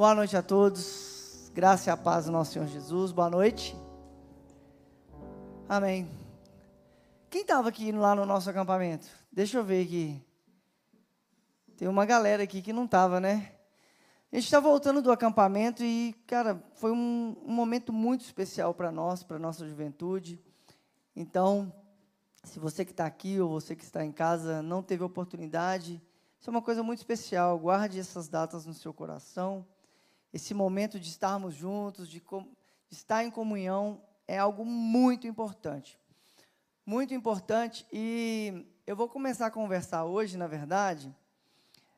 [0.00, 1.50] Boa noite a todos.
[1.52, 3.12] Graça e a paz do nosso Senhor Jesus.
[3.12, 3.76] Boa noite.
[5.68, 6.10] Amém.
[7.28, 9.06] Quem estava aqui lá no nosso acampamento?
[9.30, 10.24] Deixa eu ver aqui.
[11.76, 13.52] Tem uma galera aqui que não estava, né?
[14.32, 18.90] A gente está voltando do acampamento e, cara, foi um, um momento muito especial para
[18.90, 20.42] nós, para nossa juventude.
[21.14, 21.70] Então,
[22.42, 26.02] se você que está aqui ou você que está em casa não teve oportunidade,
[26.40, 27.58] isso é uma coisa muito especial.
[27.58, 29.66] Guarde essas datas no seu coração
[30.32, 35.98] esse momento de estarmos juntos, de, de estar em comunhão, é algo muito importante.
[36.86, 37.86] Muito importante.
[37.92, 41.14] E eu vou começar a conversar hoje, na verdade,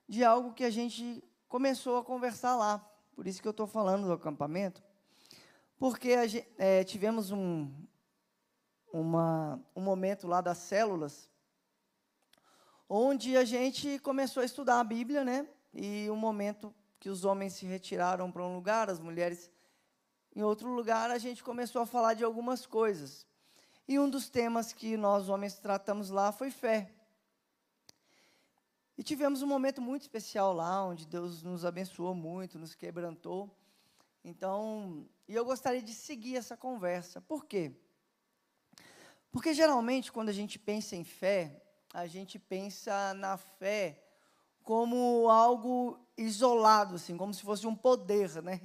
[0.08, 2.78] de algo que a gente começou a conversar lá.
[3.14, 4.82] Por isso que eu estou falando do acampamento.
[5.78, 7.70] Porque gente, é, tivemos um,
[8.92, 11.28] uma, um momento lá das células,
[12.88, 15.46] onde a gente começou a estudar a Bíblia, né?
[15.74, 19.50] E um momento que os homens se retiraram para um lugar, as mulheres
[20.36, 23.26] em outro lugar, a gente começou a falar de algumas coisas.
[23.88, 26.94] E um dos temas que nós homens tratamos lá foi fé.
[28.96, 33.50] E tivemos um momento muito especial lá, onde Deus nos abençoou muito, nos quebrantou.
[34.24, 37.20] Então, e eu gostaria de seguir essa conversa.
[37.20, 37.72] Por quê?
[39.32, 44.00] Porque geralmente, quando a gente pensa em fé, a gente pensa na fé
[44.62, 48.60] como algo isolado, assim, como se fosse um poder, né?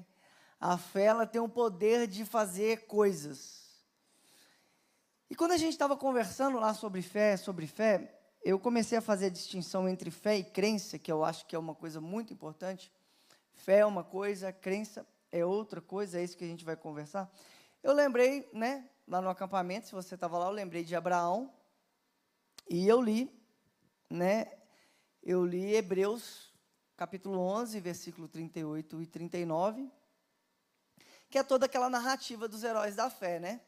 [0.59, 3.67] A fé ela tem o poder de fazer coisas.
[5.29, 9.25] E quando a gente estava conversando lá sobre fé, sobre fé, eu comecei a fazer
[9.25, 12.91] a distinção entre fé e crença, que eu acho que é uma coisa muito importante.
[13.53, 17.29] Fé é uma coisa, crença é outra coisa, é isso que a gente vai conversar.
[17.83, 21.53] Eu lembrei, né, lá no acampamento, se você estava lá, eu lembrei de Abraão,
[22.69, 23.29] e eu li,
[24.09, 24.51] né,
[25.21, 26.46] eu li Hebreus,
[26.97, 29.87] capítulo 11, versículo 38 e 39,
[31.29, 33.61] que é toda aquela narrativa dos heróis da fé, né?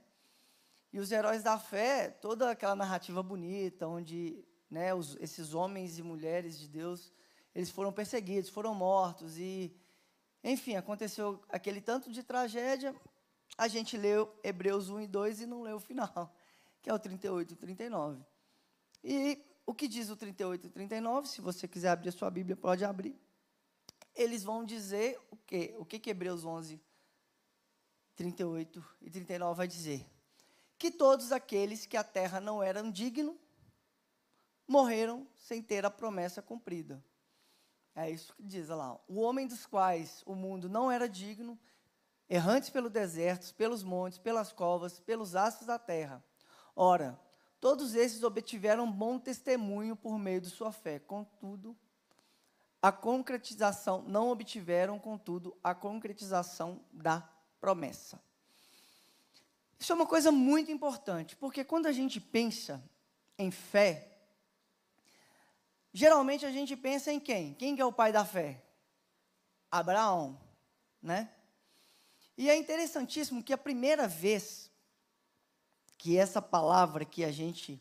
[0.92, 6.02] E os heróis da fé, toda aquela narrativa bonita, onde né, os, esses homens e
[6.02, 7.14] mulheres de Deus,
[7.54, 9.80] eles foram perseguidos, foram mortos, e,
[10.44, 12.95] enfim, aconteceu aquele tanto de tragédia,
[13.56, 16.36] a gente leu Hebreus 1 e 2 e não leu o final,
[16.82, 18.23] que é o 38 e 39.
[19.04, 21.28] E o que diz o 38 e 39?
[21.28, 23.16] Se você quiser abrir a sua Bíblia, pode abrir.
[24.16, 25.76] Eles vão dizer o quê?
[25.78, 26.82] O que, que Hebreus 11,
[28.16, 30.10] 38 e 39 vai dizer?
[30.76, 33.36] Que todos aqueles que a terra não eram dignos
[34.68, 37.04] morreram sem ter a promessa cumprida.
[37.94, 39.00] É isso que diz lá.
[39.08, 41.60] O homem dos quais o mundo não era digno,
[42.28, 46.24] errantes pelo deserto, pelos montes, pelas covas, pelos astros da terra.
[46.76, 47.20] Ora,
[47.59, 50.99] Todos esses obtiveram bom testemunho por meio de sua fé.
[50.99, 51.75] Contudo,
[52.81, 57.27] a concretização, não obtiveram, contudo, a concretização da
[57.59, 58.21] promessa.
[59.77, 62.83] Isso é uma coisa muito importante, porque quando a gente pensa
[63.37, 64.17] em fé,
[65.93, 67.53] geralmente a gente pensa em quem?
[67.53, 68.64] Quem que é o pai da fé?
[69.70, 70.39] Abraão,
[71.02, 71.30] né?
[72.37, 74.69] E é interessantíssimo que a primeira vez
[75.99, 77.77] que essa palavra que a gente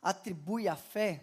[0.00, 1.22] atribui à fé,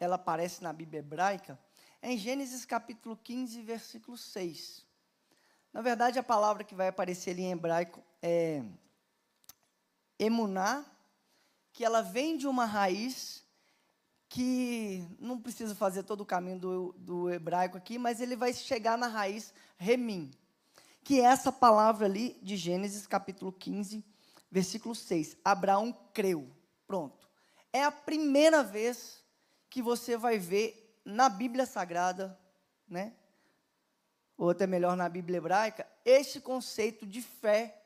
[0.00, 1.58] ela aparece na Bíblia hebraica,
[2.00, 4.82] é em Gênesis capítulo 15, versículo 6.
[5.70, 8.64] Na verdade, a palavra que vai aparecer ali em hebraico é
[10.18, 10.86] emuná,
[11.70, 13.44] que ela vem de uma raiz
[14.30, 18.96] que não precisa fazer todo o caminho do, do hebraico aqui, mas ele vai chegar
[18.96, 20.30] na raiz remim,
[21.04, 24.02] que é essa palavra ali de Gênesis capítulo 15,
[24.52, 25.38] versículo 6.
[25.42, 26.46] Abraão creu.
[26.86, 27.26] Pronto.
[27.72, 29.24] É a primeira vez
[29.70, 32.38] que você vai ver na Bíblia Sagrada,
[32.86, 33.14] né?
[34.36, 37.82] Ou até melhor na Bíblia hebraica, esse conceito de fé.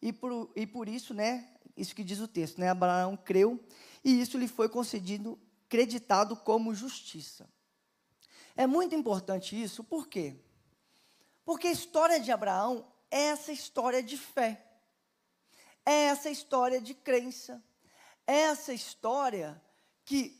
[0.00, 1.48] E por, e por isso, né?
[1.76, 2.70] Isso que diz o texto, né?
[2.70, 3.60] Abraão creu
[4.04, 5.36] e isso lhe foi concedido,
[5.68, 7.48] creditado como justiça.
[8.54, 10.36] É muito importante isso, por quê?
[11.44, 14.65] Porque a história de Abraão é essa história de fé.
[15.88, 17.62] É essa história de crença.
[18.26, 19.62] É essa história
[20.04, 20.36] que,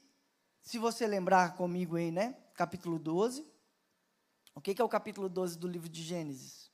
[0.61, 2.37] se você lembrar comigo aí, né?
[2.53, 3.47] Capítulo 12.
[4.57, 6.69] O que, é o capítulo 12 do livro de Gênesis?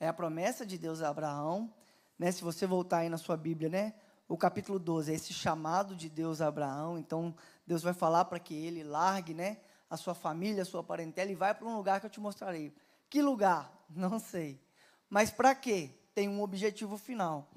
[0.00, 1.72] É a promessa de Deus a Abraão.
[2.18, 2.32] Né?
[2.32, 3.94] Se você voltar aí na sua Bíblia, né?
[4.26, 6.98] O capítulo 12 é esse chamado de Deus a Abraão.
[6.98, 7.32] Então,
[7.64, 9.60] Deus vai falar para que ele largue, né?
[9.88, 12.74] A sua família, a sua parentela e vai para um lugar que eu te mostrarei.
[13.08, 13.86] Que lugar?
[13.88, 14.60] Não sei.
[15.08, 15.90] Mas para quê?
[16.12, 17.48] Tem um objetivo final.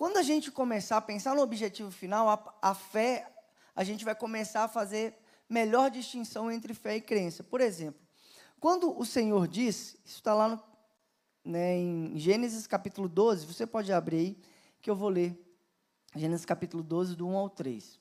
[0.00, 3.30] Quando a gente começar a pensar no objetivo final, a, a fé,
[3.76, 5.14] a gente vai começar a fazer
[5.46, 7.44] melhor distinção entre fé e crença.
[7.44, 8.00] Por exemplo,
[8.58, 10.62] quando o Senhor diz, isso está lá no,
[11.44, 14.38] né, em Gênesis capítulo 12, você pode abrir aí,
[14.80, 15.38] que eu vou ler.
[16.16, 18.00] Gênesis capítulo 12, do 1 ao 3.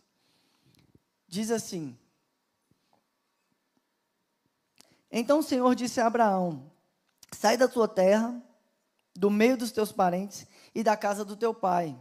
[1.28, 2.00] Diz assim:
[5.12, 6.72] Então o Senhor disse a Abraão:
[7.34, 8.42] Sai da tua terra,
[9.14, 11.96] do meio dos teus parentes e da casa do teu pai,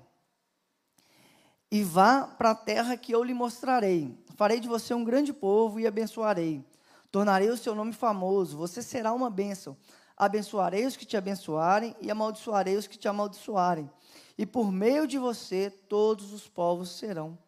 [1.70, 4.16] e vá para a terra que eu lhe mostrarei.
[4.36, 6.64] Farei de você um grande povo e abençoarei.
[7.10, 9.76] Tornarei o seu nome famoso, você será uma bênção.
[10.16, 13.90] Abençoarei os que te abençoarem e amaldiçoarei os que te amaldiçoarem.
[14.36, 17.38] E por meio de você, todos os povos serão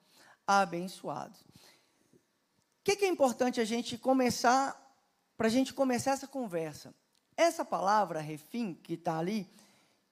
[0.47, 1.41] abençoados.
[1.41, 4.77] O que, que é importante a gente começar,
[5.37, 6.95] para a gente começar essa conversa?
[7.37, 9.49] Essa palavra, refim, que está ali,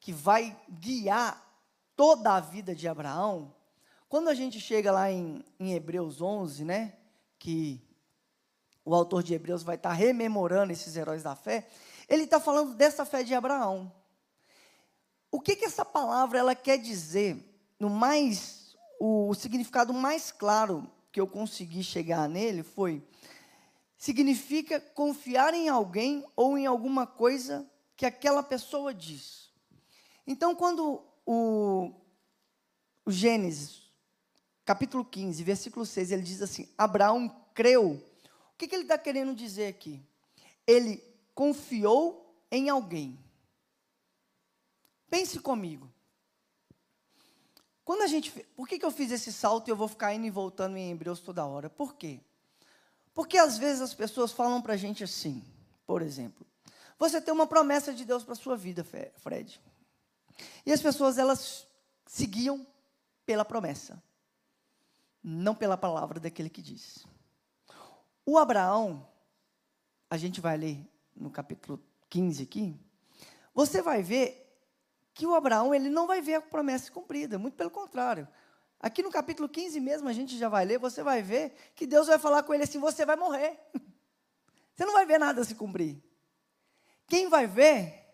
[0.00, 1.44] que vai guiar
[1.96, 3.54] toda a vida de Abraão,
[4.08, 6.94] quando a gente chega lá em, em Hebreus 11, né,
[7.38, 7.82] que
[8.84, 11.68] o autor de Hebreus vai estar tá rememorando esses heróis da fé,
[12.08, 13.92] ele está falando dessa fé de Abraão.
[15.30, 17.36] O que, que essa palavra ela quer dizer?
[17.78, 23.06] No mais, o, o significado mais claro que eu consegui chegar nele foi
[23.98, 29.47] significa confiar em alguém ou em alguma coisa que aquela pessoa diz.
[30.30, 31.90] Então, quando o,
[33.02, 33.90] o Gênesis,
[34.62, 37.92] capítulo 15, versículo 6, ele diz assim: Abraão creu.
[37.92, 40.04] O que, que ele está querendo dizer aqui?
[40.66, 41.02] Ele
[41.34, 43.18] confiou em alguém.
[45.08, 45.90] Pense comigo.
[47.82, 50.26] Quando a gente, por que, que eu fiz esse salto e eu vou ficar indo
[50.26, 51.70] e voltando em Hebreus toda hora?
[51.70, 52.20] Por quê?
[53.14, 55.42] Porque às vezes as pessoas falam para a gente assim,
[55.86, 56.46] por exemplo,
[56.98, 59.58] você tem uma promessa de Deus para sua vida, Fred.
[60.64, 61.66] E as pessoas, elas
[62.06, 62.66] seguiam
[63.24, 64.02] pela promessa,
[65.22, 67.06] não pela palavra daquele que diz.
[68.24, 69.06] O Abraão,
[70.10, 70.78] a gente vai ler
[71.14, 72.78] no capítulo 15 aqui,
[73.54, 74.44] você vai ver
[75.12, 78.28] que o Abraão, ele não vai ver a promessa cumprida, muito pelo contrário.
[78.80, 82.06] Aqui no capítulo 15 mesmo, a gente já vai ler, você vai ver que Deus
[82.06, 83.58] vai falar com ele assim: você vai morrer.
[84.74, 86.00] Você não vai ver nada se cumprir.
[87.08, 88.07] Quem vai ver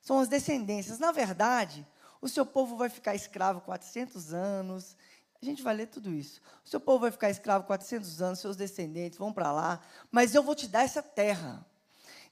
[0.00, 0.98] são as descendências.
[0.98, 1.86] Na verdade,
[2.20, 4.96] o seu povo vai ficar escravo 400 anos.
[5.40, 6.40] A gente vai ler tudo isso.
[6.64, 9.80] O seu povo vai ficar escravo 400 anos, seus descendentes vão para lá,
[10.10, 11.64] mas eu vou te dar essa terra.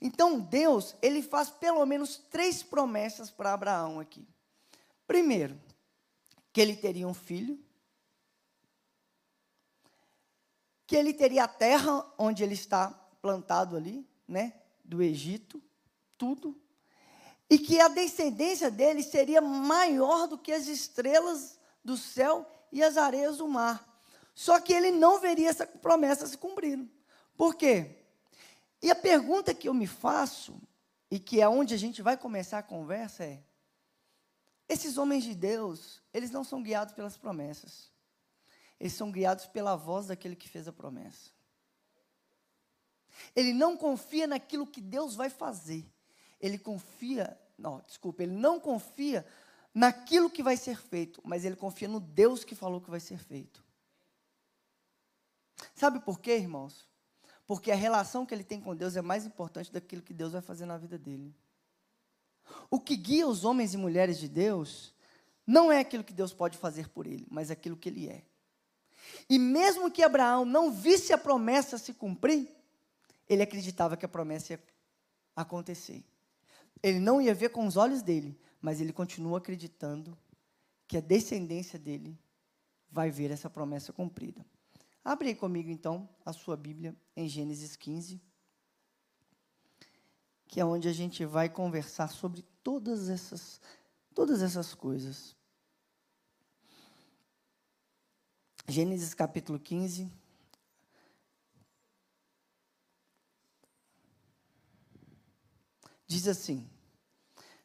[0.00, 4.26] Então, Deus, ele faz pelo menos três promessas para Abraão aqui.
[5.06, 5.60] Primeiro,
[6.52, 7.58] que ele teria um filho.
[10.88, 12.88] que ele teria a terra onde ele está
[13.20, 15.62] plantado ali, né, do Egito,
[16.16, 16.58] tudo,
[17.48, 22.96] e que a descendência dele seria maior do que as estrelas do céu e as
[22.96, 23.84] areias do mar.
[24.34, 26.88] Só que ele não veria essa promessa se cumprindo.
[27.36, 27.96] Por quê?
[28.82, 30.60] E a pergunta que eu me faço,
[31.10, 33.42] e que é onde a gente vai começar a conversa, é:
[34.68, 37.90] esses homens de Deus, eles não são guiados pelas promessas
[38.78, 41.30] eles são guiados pela voz daquele que fez a promessa.
[43.34, 45.84] Ele não confia naquilo que Deus vai fazer.
[46.40, 49.26] Ele confia, não, desculpa, ele não confia
[49.74, 53.18] naquilo que vai ser feito, mas ele confia no Deus que falou que vai ser
[53.18, 53.64] feito.
[55.74, 56.86] Sabe por quê, irmãos?
[57.46, 60.42] Porque a relação que ele tem com Deus é mais importante daquilo que Deus vai
[60.42, 61.34] fazer na vida dele.
[62.70, 64.94] O que guia os homens e mulheres de Deus
[65.46, 68.22] não é aquilo que Deus pode fazer por ele, mas aquilo que ele é.
[69.28, 72.48] E mesmo que Abraão não visse a promessa se cumprir,
[73.28, 74.62] ele acreditava que a promessa ia
[75.34, 76.04] acontecer.
[76.82, 80.16] Ele não ia ver com os olhos dele, mas ele continua acreditando
[80.86, 82.18] que a descendência dele
[82.90, 84.44] vai ver essa promessa cumprida.
[85.04, 88.20] Abre aí comigo então a sua Bíblia em Gênesis 15,
[90.46, 93.60] que é onde a gente vai conversar sobre todas essas
[94.14, 95.36] todas essas coisas.
[98.66, 100.10] Gênesis capítulo 15.
[106.08, 106.66] Diz assim: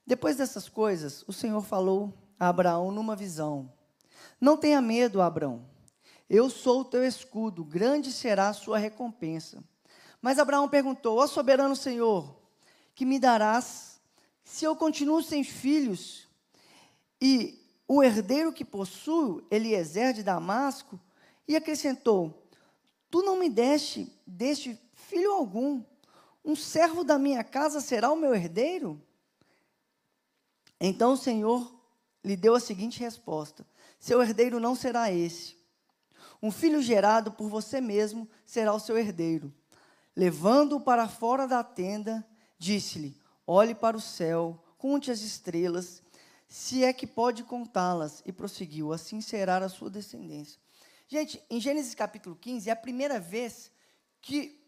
[0.05, 3.71] Depois dessas coisas, o Senhor falou a Abraão numa visão:
[4.39, 5.65] Não tenha medo, Abraão.
[6.29, 9.63] Eu sou o teu escudo, grande será a sua recompensa.
[10.21, 12.37] Mas Abraão perguntou: Ó soberano Senhor,
[12.93, 14.01] que me darás
[14.43, 16.27] se eu continuo sem filhos
[17.21, 20.99] e o herdeiro que possuo, Eliezer de Damasco,
[21.47, 22.45] e acrescentou:
[23.09, 25.81] Tu não me deste, deste filho algum,
[26.43, 29.01] um servo da minha casa será o meu herdeiro?
[30.79, 31.73] Então o Senhor
[32.23, 33.65] lhe deu a seguinte resposta:
[33.99, 35.55] Seu herdeiro não será esse.
[36.41, 39.53] Um filho gerado por você mesmo será o seu herdeiro.
[40.15, 42.25] Levando-o para fora da tenda,
[42.57, 46.03] disse-lhe: Olhe para o céu conte as estrelas,
[46.45, 48.21] se é que pode contá-las.
[48.25, 50.59] E prosseguiu: assim será a sua descendência.
[51.07, 53.71] Gente, em Gênesis capítulo 15, é a primeira vez
[54.21, 54.61] que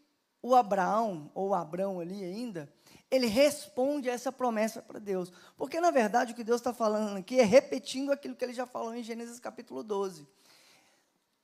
[0.46, 2.72] o Abraão, ou Abrão ali ainda,
[3.10, 5.32] ele responde a essa promessa para Deus.
[5.56, 8.64] Porque, na verdade, o que Deus está falando aqui é repetindo aquilo que ele já
[8.64, 10.24] falou em Gênesis capítulo 12.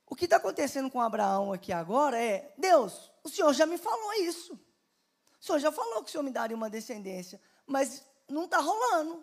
[0.07, 4.13] O que está acontecendo com Abraão aqui agora é: Deus, o Senhor já me falou
[4.21, 4.53] isso.
[4.53, 9.21] O Senhor já falou que o Senhor me daria uma descendência, mas não está rolando.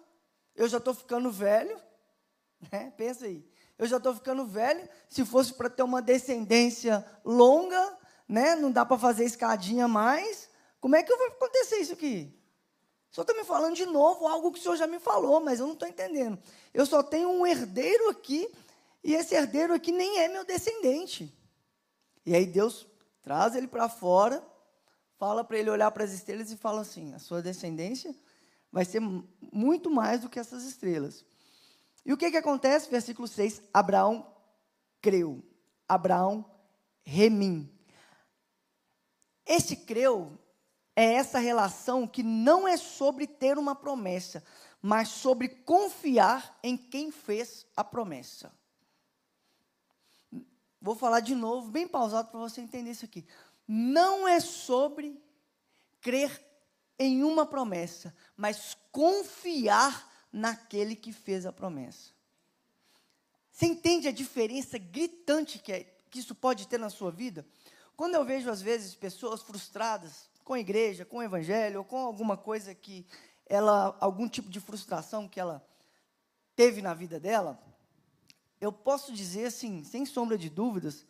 [0.54, 1.80] Eu já estou ficando velho,
[2.70, 2.92] né?
[2.99, 3.49] pensa aí.
[3.78, 4.87] Eu já estou ficando velho.
[5.08, 7.99] Se fosse para ter uma descendência longa,
[8.30, 8.54] né?
[8.54, 10.49] não dá para fazer escadinha mais.
[10.80, 12.32] Como é que vai acontecer isso aqui?
[13.10, 15.58] O senhor está me falando de novo algo que o senhor já me falou, mas
[15.58, 16.38] eu não estou entendendo.
[16.72, 18.49] Eu só tenho um herdeiro aqui,
[19.02, 21.37] e esse herdeiro aqui nem é meu descendente.
[22.25, 22.87] E aí Deus
[23.20, 24.40] traz ele para fora,
[25.18, 28.14] fala para ele olhar para as estrelas e fala assim: a sua descendência
[28.70, 29.00] vai ser
[29.52, 31.25] muito mais do que essas estrelas.
[32.06, 32.88] E o que, que acontece?
[32.88, 34.25] Versículo 6: Abraão
[35.02, 35.42] creu.
[35.88, 36.49] Abraão
[37.02, 37.68] remim.
[39.50, 40.38] Esse creu
[40.95, 44.45] é essa relação que não é sobre ter uma promessa,
[44.80, 48.52] mas sobre confiar em quem fez a promessa.
[50.80, 53.26] Vou falar de novo, bem pausado para você entender isso aqui.
[53.66, 55.21] Não é sobre
[56.00, 56.40] crer
[56.97, 62.12] em uma promessa, mas confiar naquele que fez a promessa.
[63.50, 67.45] Você entende a diferença gritante que, é, que isso pode ter na sua vida?
[68.00, 71.99] Quando eu vejo, às vezes, pessoas frustradas, com a igreja, com o evangelho, ou com
[71.99, 73.04] alguma coisa que
[73.45, 75.62] ela, algum tipo de frustração que ela
[76.57, 77.62] teve na vida dela,
[78.59, 81.07] eu posso dizer assim, sem sombra de dúvidas,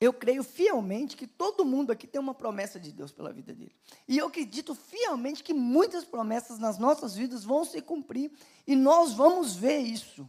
[0.00, 3.76] eu creio fielmente que todo mundo aqui tem uma promessa de Deus pela vida dele.
[4.08, 8.32] E eu acredito fielmente que muitas promessas nas nossas vidas vão se cumprir
[8.66, 10.26] e nós vamos ver isso.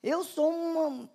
[0.00, 1.10] Eu sou uma,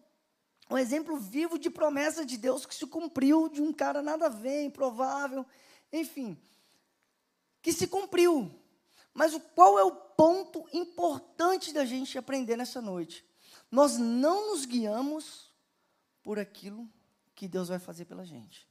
[0.70, 4.30] um exemplo vivo de promessa de Deus que se cumpriu, de um cara nada a
[4.30, 5.46] ver, improvável,
[5.92, 6.40] enfim,
[7.62, 8.52] que se cumpriu.
[9.14, 13.26] Mas qual é o ponto importante da gente aprender nessa noite?
[13.72, 15.52] Nós não nos guiamos
[16.22, 16.88] por aquilo
[17.36, 18.68] que Deus vai fazer pela gente.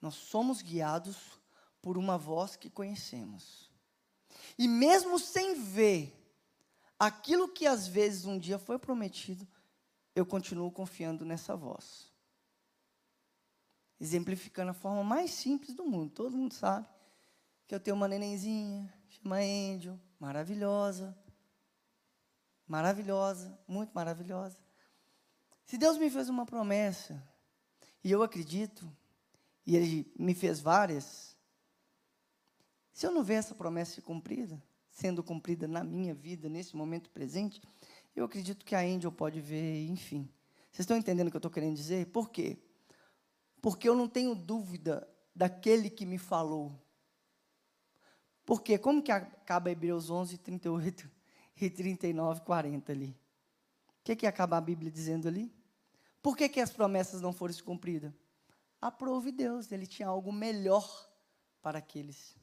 [0.00, 1.16] Nós somos guiados
[1.82, 3.70] por uma voz que conhecemos.
[4.58, 6.12] E mesmo sem ver
[6.98, 9.46] aquilo que às vezes um dia foi prometido,
[10.14, 12.12] eu continuo confiando nessa voz.
[14.00, 16.12] Exemplificando a forma mais simples do mundo.
[16.12, 16.88] Todo mundo sabe
[17.66, 21.16] que eu tenho uma nenenzinha, chama Angel, maravilhosa.
[22.66, 24.58] Maravilhosa, muito maravilhosa.
[25.66, 27.22] Se Deus me fez uma promessa,
[28.02, 28.90] e eu acredito,
[29.66, 31.36] e Ele me fez várias,
[32.92, 37.60] se eu não ver essa promessa cumprida, sendo cumprida na minha vida, nesse momento presente,
[38.14, 40.28] eu acredito que a Angel pode ver, enfim.
[40.70, 42.06] Vocês estão entendendo o que eu estou querendo dizer?
[42.06, 42.58] Por quê?
[43.60, 46.78] Porque eu não tenho dúvida daquele que me falou.
[48.44, 51.10] Porque como que acaba Hebreus 11, 38
[51.60, 53.16] e 39, 40 ali?
[54.00, 55.52] O que, que acaba a Bíblia dizendo ali?
[56.22, 58.12] Por que, que as promessas não foram cumpridas?
[58.80, 61.10] Aprove Deus, ele tinha algo melhor
[61.62, 62.36] para aqueles.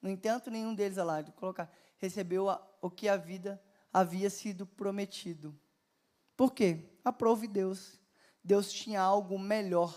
[0.00, 3.62] No entanto, nenhum deles, lá, colocar, recebeu a, o que a vida
[3.94, 5.56] havia sido prometido.
[6.36, 6.90] Por quê?
[7.04, 8.00] Aprove Deus.
[8.42, 9.94] Deus tinha algo melhor.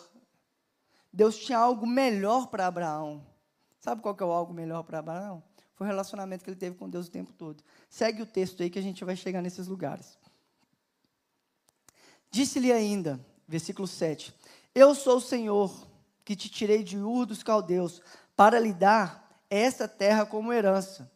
[1.11, 3.25] Deus tinha algo melhor para Abraão.
[3.79, 5.43] Sabe qual que é o algo melhor para Abraão?
[5.73, 7.63] Foi o relacionamento que ele teve com Deus o tempo todo.
[7.89, 10.17] Segue o texto aí que a gente vai chegar nesses lugares.
[12.29, 14.33] Disse-lhe ainda, versículo 7:
[14.75, 15.87] Eu sou o Senhor
[16.23, 18.01] que te tirei de Ur dos caldeus
[18.35, 21.11] para lhe dar esta terra como herança.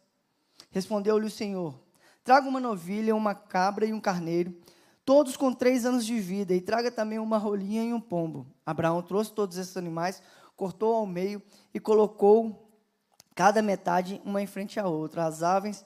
[0.70, 1.81] Respondeu-lhe o Senhor:
[2.24, 4.54] Traga uma novilha, uma cabra e um carneiro,
[5.04, 8.46] todos com três anos de vida, e traga também uma rolinha e um pombo.
[8.64, 10.22] Abraão trouxe todos esses animais,
[10.56, 11.42] cortou ao meio
[11.74, 12.70] e colocou
[13.34, 15.26] cada metade uma em frente à outra.
[15.26, 15.84] As aves,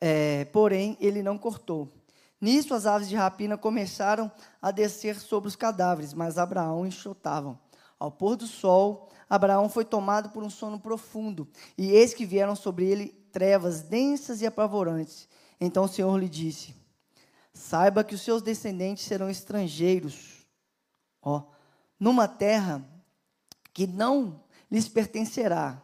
[0.00, 1.92] é, porém, ele não cortou.
[2.40, 4.30] Nisso, as aves de rapina começaram
[4.62, 7.58] a descer sobre os cadáveres, mas Abraão enxotavam.
[7.98, 12.54] Ao pôr do sol, Abraão foi tomado por um sono profundo, e eis que vieram
[12.54, 15.28] sobre ele trevas densas e apavorantes.
[15.60, 16.74] Então o Senhor lhe disse:
[17.52, 20.46] Saiba que os seus descendentes serão estrangeiros,
[21.22, 21.44] ó,
[21.98, 22.86] numa terra
[23.72, 25.82] que não lhes pertencerá,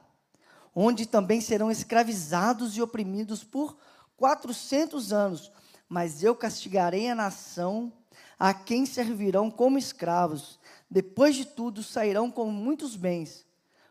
[0.74, 3.76] onde também serão escravizados e oprimidos por
[4.16, 5.50] quatrocentos anos.
[5.88, 7.92] Mas eu castigarei a nação
[8.38, 10.58] a quem servirão como escravos.
[10.90, 13.46] Depois de tudo, sairão com muitos bens.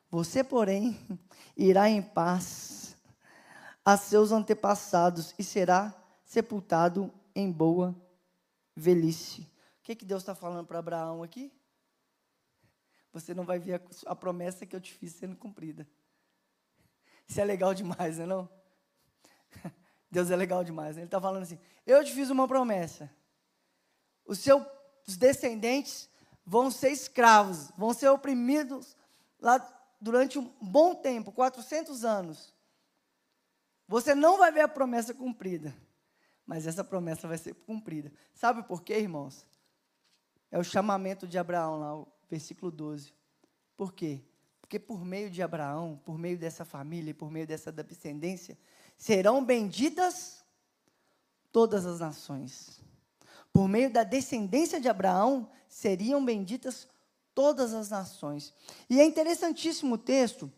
[0.10, 1.00] Você, porém,
[1.56, 2.81] irá em paz
[3.84, 7.96] a seus antepassados e será sepultado em boa
[8.76, 9.42] velhice.
[9.80, 11.52] O que, que Deus está falando para Abraão aqui?
[13.12, 15.88] Você não vai ver a, a, promessa que eu te fiz sendo cumprida.
[17.28, 18.50] Isso é legal demais, não é não?
[20.10, 20.96] Deus é legal demais.
[20.96, 21.02] Né?
[21.02, 23.12] Ele está falando assim: Eu te fiz uma promessa.
[24.26, 24.64] Os seus
[25.18, 26.10] descendentes
[26.46, 28.96] vão ser escravos, vão ser oprimidos
[29.40, 29.60] lá
[30.00, 32.54] durante um bom tempo 400 anos.
[33.92, 35.76] Você não vai ver a promessa cumprida,
[36.46, 38.10] mas essa promessa vai ser cumprida.
[38.34, 39.46] Sabe por quê, irmãos?
[40.50, 43.14] É o chamamento de Abraão, lá, o versículo 12.
[43.76, 44.22] Por quê?
[44.62, 48.58] Porque por meio de Abraão, por meio dessa família, por meio dessa descendência,
[48.98, 50.42] serão benditas
[51.52, 52.80] todas as nações.
[53.52, 56.88] Por meio da descendência de Abraão, seriam benditas
[57.36, 58.54] todas as nações.
[58.90, 60.50] E é interessantíssimo o texto.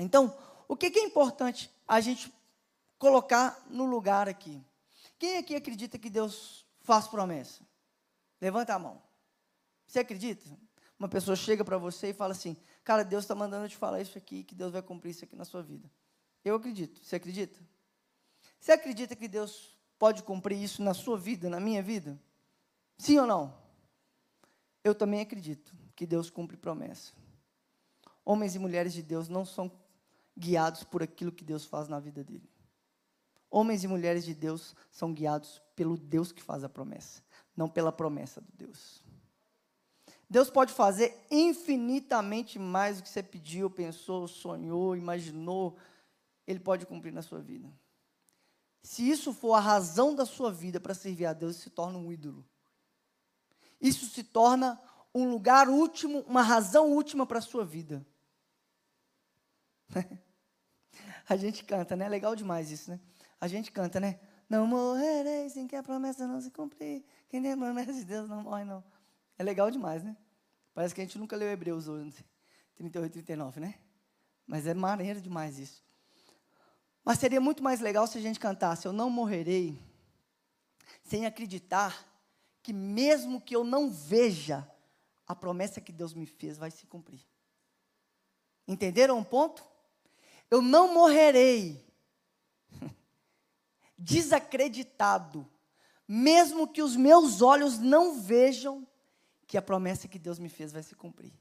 [0.00, 2.34] Então, o que é importante a gente
[2.98, 4.64] colocar no lugar aqui?
[5.18, 7.62] Quem aqui acredita que Deus faz promessa?
[8.40, 9.02] Levanta a mão.
[9.86, 10.44] Você acredita?
[10.98, 14.00] Uma pessoa chega para você e fala assim: Cara, Deus está mandando eu te falar
[14.00, 15.90] isso aqui, que Deus vai cumprir isso aqui na sua vida.
[16.44, 17.02] Eu acredito.
[17.02, 17.58] Você acredita?
[18.60, 22.20] Você acredita que Deus pode cumprir isso na sua vida, na minha vida?
[22.98, 23.56] Sim ou não?
[24.82, 27.12] Eu também acredito que Deus cumpre promessa.
[28.24, 29.70] Homens e mulheres de Deus não são
[30.36, 32.48] guiados por aquilo que Deus faz na vida dele.
[33.50, 37.22] Homens e mulheres de Deus são guiados pelo Deus que faz a promessa,
[37.56, 39.04] não pela promessa do Deus.
[40.28, 45.76] Deus pode fazer infinitamente mais do que você pediu, pensou, sonhou, imaginou.
[46.46, 47.72] Ele pode cumprir na sua vida.
[48.82, 52.12] Se isso for a razão da sua vida para servir a Deus, se torna um
[52.12, 52.44] ídolo.
[53.80, 54.80] Isso se torna
[55.14, 58.04] um lugar último, uma razão última para a sua vida.
[61.28, 62.08] a gente canta, né?
[62.08, 63.00] Legal demais isso, né?
[63.40, 64.18] A gente canta, né?
[64.48, 67.04] Não morrerei sem que a promessa não se cumprir.
[67.28, 68.82] Quem tem promessa de Deus não morre, não.
[69.38, 70.16] É legal demais, né?
[70.72, 72.24] Parece que a gente nunca leu Hebreus 11,
[72.76, 73.74] 38 e 39, né?
[74.46, 75.84] Mas é maneiro demais isso.
[77.04, 79.78] Mas seria muito mais legal se a gente cantasse: Eu não morrerei
[81.02, 82.06] sem acreditar
[82.62, 84.68] que, mesmo que eu não veja,
[85.26, 87.20] a promessa que Deus me fez vai se cumprir.
[88.66, 89.64] Entenderam um ponto?
[90.50, 91.84] Eu não morrerei
[93.98, 95.48] desacreditado,
[96.06, 98.86] mesmo que os meus olhos não vejam
[99.46, 101.32] que a promessa que Deus me fez vai se cumprir.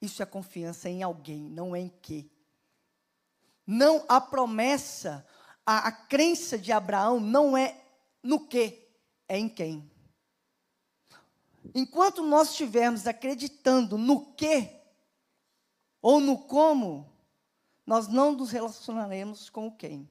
[0.00, 2.28] Isso é confiança em alguém, não é em quê.
[3.66, 5.26] Não a promessa,
[5.64, 7.82] a, a crença de Abraão não é
[8.22, 8.88] no quê,
[9.26, 9.90] é em quem.
[11.74, 14.80] Enquanto nós estivermos acreditando no quê
[16.02, 17.10] ou no como,
[17.86, 20.08] nós não nos relacionaremos com o quem.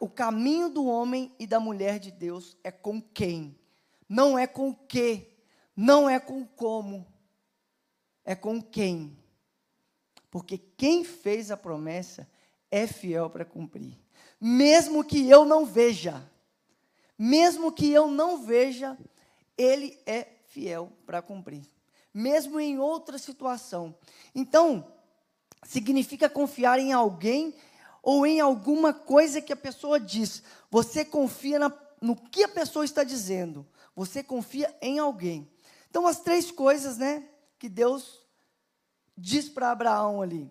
[0.00, 3.56] O caminho do homem e da mulher de Deus é com quem
[4.08, 5.28] não é com o que,
[5.76, 7.06] não é com como,
[8.24, 9.16] é com quem.
[10.30, 12.28] Porque quem fez a promessa
[12.70, 13.98] é fiel para cumprir.
[14.40, 16.28] Mesmo que eu não veja,
[17.18, 18.98] mesmo que eu não veja,
[19.56, 21.62] ele é fiel para cumprir.
[22.12, 23.94] Mesmo em outra situação.
[24.34, 24.92] Então,
[25.62, 27.54] significa confiar em alguém
[28.06, 30.40] ou em alguma coisa que a pessoa diz.
[30.70, 33.66] Você confia na, no que a pessoa está dizendo.
[33.96, 35.50] Você confia em alguém.
[35.90, 38.24] Então, as três coisas, né, que Deus
[39.18, 40.48] diz para Abraão ali: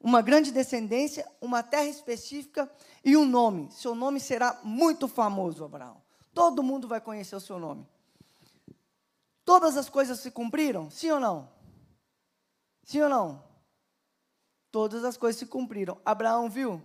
[0.00, 2.70] uma grande descendência, uma terra específica
[3.04, 3.68] e um nome.
[3.72, 6.00] Seu nome será muito famoso, Abraão.
[6.32, 7.84] Todo mundo vai conhecer o seu nome.
[9.44, 10.88] Todas as coisas se cumpriram?
[10.88, 11.48] Sim ou não?
[12.84, 13.42] Sim ou não?
[14.70, 16.00] Todas as coisas se cumpriram.
[16.04, 16.80] Abraão viu?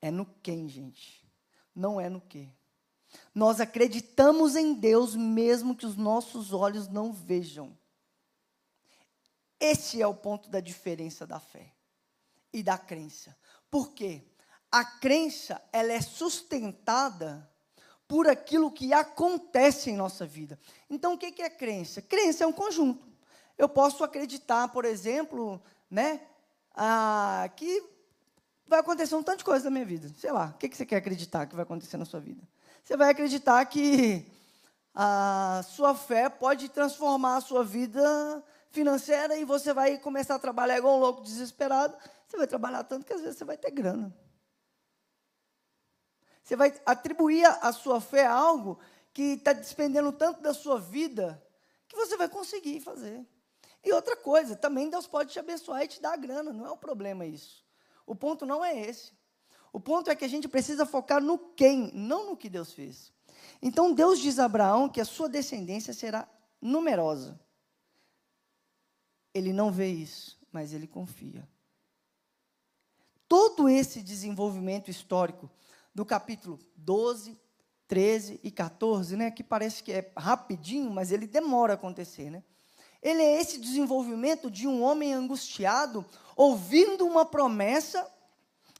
[0.00, 1.26] É no quem, gente.
[1.74, 2.48] Não é no que.
[3.34, 7.76] Nós acreditamos em Deus mesmo que os nossos olhos não vejam.
[9.58, 11.72] Esse é o ponto da diferença da fé
[12.52, 13.36] e da crença.
[13.70, 14.22] Por quê?
[14.70, 17.48] A crença, ela é sustentada
[18.06, 20.58] por aquilo que acontece em nossa vida.
[20.88, 22.00] Então, o que é crença?
[22.00, 23.06] Crença é um conjunto.
[23.56, 26.26] Eu posso acreditar, por exemplo, né,
[26.74, 27.82] ah, que
[28.68, 30.08] vai acontecer um tanto de coisa na minha vida.
[30.16, 32.42] Sei lá, o que você quer acreditar que vai acontecer na sua vida?
[32.88, 34.24] você vai acreditar que
[34.94, 40.78] a sua fé pode transformar a sua vida financeira e você vai começar a trabalhar
[40.78, 41.94] igual um louco desesperado.
[42.26, 44.16] Você vai trabalhar tanto que às vezes você vai ter grana.
[46.42, 48.78] Você vai atribuir a sua fé a algo
[49.12, 51.42] que está despendendo tanto da sua vida
[51.86, 53.22] que você vai conseguir fazer.
[53.84, 56.76] E outra coisa, também Deus pode te abençoar e te dar grana, não é o
[56.76, 57.67] problema isso.
[58.08, 59.12] O ponto não é esse.
[59.70, 63.12] O ponto é que a gente precisa focar no quem, não no que Deus fez.
[63.60, 66.26] Então Deus diz a Abraão que a sua descendência será
[66.60, 67.38] numerosa.
[69.34, 71.46] Ele não vê isso, mas ele confia.
[73.28, 75.50] Todo esse desenvolvimento histórico
[75.94, 77.38] do capítulo 12,
[77.86, 82.42] 13 e 14, né, que parece que é rapidinho, mas ele demora a acontecer, né?
[83.02, 86.04] Ele é esse desenvolvimento de um homem angustiado,
[86.36, 88.06] ouvindo uma promessa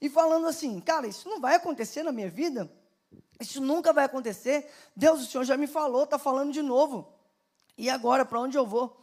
[0.01, 2.71] e falando assim: cara, isso não vai acontecer na minha vida,
[3.39, 4.69] isso nunca vai acontecer.
[4.95, 7.13] Deus, o Senhor já me falou, está falando de novo.
[7.77, 8.97] E agora, para onde eu vou?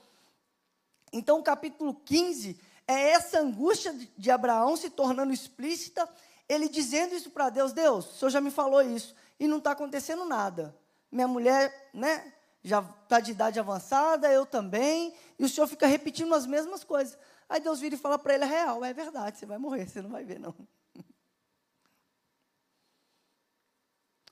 [1.13, 6.09] Então, o capítulo 15 é essa angústia de Abraão se tornando explícita,
[6.49, 9.71] ele dizendo isso para Deus: Deus, o Senhor já me falou isso, e não está
[9.73, 10.77] acontecendo nada.
[11.11, 12.33] Minha mulher, né,
[12.67, 17.17] já está de idade avançada, eu também, e o Senhor fica repetindo as mesmas coisas.
[17.49, 20.03] Aí Deus vira e fala para ele: é real, é verdade, você vai morrer, você
[20.03, 20.53] não vai ver, não.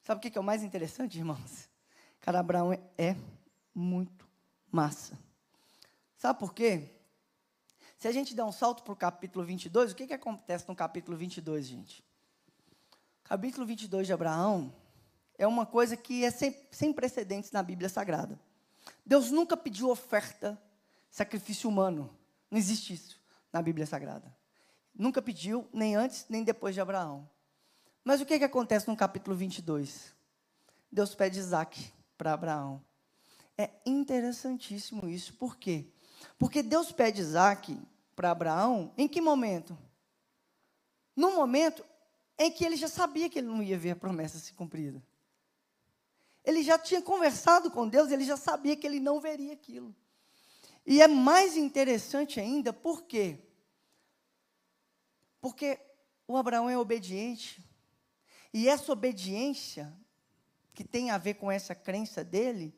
[0.03, 1.69] Sabe o que é o mais interessante, irmãos?
[2.21, 3.15] Cara, Abraão é
[3.73, 4.29] muito
[4.69, 5.17] massa.
[6.17, 6.91] Sabe por quê?
[7.97, 10.75] Se a gente der um salto para o capítulo 22, o que, que acontece no
[10.75, 12.05] capítulo 22, gente?
[13.23, 14.75] Capítulo 22 de Abraão
[15.37, 18.39] é uma coisa que é sem, sem precedentes na Bíblia Sagrada.
[19.05, 20.61] Deus nunca pediu oferta,
[21.11, 22.11] sacrifício humano.
[22.51, 23.21] Não existe isso
[23.53, 24.35] na Bíblia Sagrada.
[24.95, 27.29] Nunca pediu, nem antes, nem depois de Abraão.
[28.05, 30.15] Mas o que, que acontece no capítulo 22?
[30.91, 32.85] Deus pede Isaac para Abraão.
[33.59, 35.35] É interessantíssimo isso.
[35.35, 35.87] Por quê?
[36.39, 37.77] Porque Deus pede Isaac
[38.15, 39.77] para Abraão em que momento?
[41.17, 41.85] No momento
[42.39, 45.03] em que ele já sabia que ele não ia ver a promessa se cumprida.
[46.45, 49.95] Ele já tinha conversado com Deus, ele já sabia que ele não veria aquilo.
[50.87, 53.39] E é mais interessante ainda, por quê?
[55.41, 55.79] Porque
[56.29, 57.65] o Abraão é obediente.
[58.53, 59.93] E essa obediência,
[60.75, 62.75] que tem a ver com essa crença dele,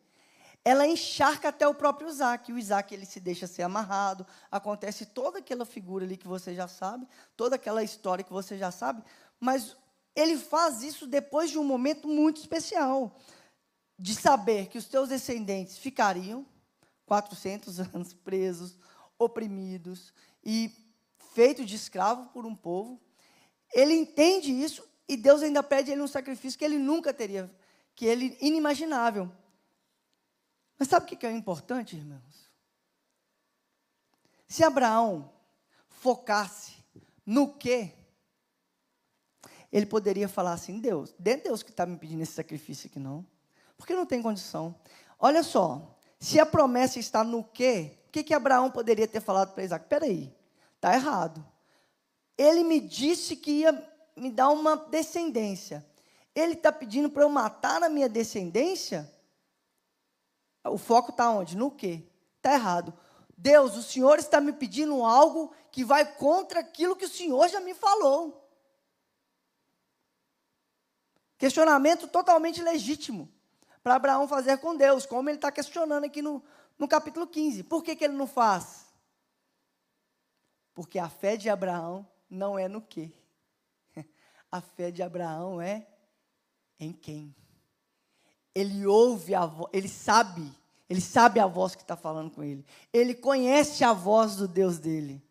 [0.64, 2.52] ela encharca até o próprio Isaac.
[2.52, 6.66] O Isaac ele se deixa ser amarrado, acontece toda aquela figura ali que você já
[6.66, 9.02] sabe, toda aquela história que você já sabe,
[9.38, 9.76] mas
[10.14, 13.16] ele faz isso depois de um momento muito especial,
[13.98, 16.46] de saber que os teus descendentes ficariam
[17.06, 18.78] 400 anos presos,
[19.18, 20.12] oprimidos
[20.44, 20.70] e
[21.32, 23.00] feitos de escravo por um povo.
[23.72, 27.50] Ele entende isso e Deus ainda pede a ele um sacrifício que ele nunca teria,
[27.94, 29.30] que ele inimaginável.
[30.78, 32.50] Mas sabe o que é importante, irmãos?
[34.46, 35.32] Se Abraão
[35.88, 36.76] focasse
[37.24, 37.92] no que,
[39.72, 43.26] ele poderia falar assim: Deus, é Deus que está me pedindo esse sacrifício aqui, não.
[43.76, 44.74] Porque não tem condição.
[45.18, 49.52] Olha só, se a promessa está no que, o que, que Abraão poderia ter falado
[49.52, 49.84] para Isaac?
[49.84, 50.34] Espera aí,
[50.74, 51.44] está errado.
[52.36, 53.72] Ele me disse que ia
[54.16, 55.86] me dá uma descendência.
[56.34, 59.12] Ele está pedindo para eu matar a minha descendência?
[60.64, 61.56] O foco está onde?
[61.56, 62.02] No quê?
[62.36, 62.94] Está errado.
[63.36, 67.60] Deus, o Senhor está me pedindo algo que vai contra aquilo que o Senhor já
[67.60, 68.42] me falou.
[71.36, 73.30] Questionamento totalmente legítimo
[73.86, 76.42] para Abraão fazer com Deus, como ele está questionando aqui no,
[76.76, 77.62] no capítulo 15.
[77.62, 78.84] Por que, que ele não faz?
[80.74, 83.12] Porque a fé de Abraão não é no quê?
[84.50, 85.86] A fé de Abraão é
[86.80, 87.32] em quem?
[88.52, 90.52] Ele ouve a voz, ele sabe,
[90.90, 92.66] ele sabe a voz que está falando com ele.
[92.92, 95.22] Ele conhece a voz do Deus dele.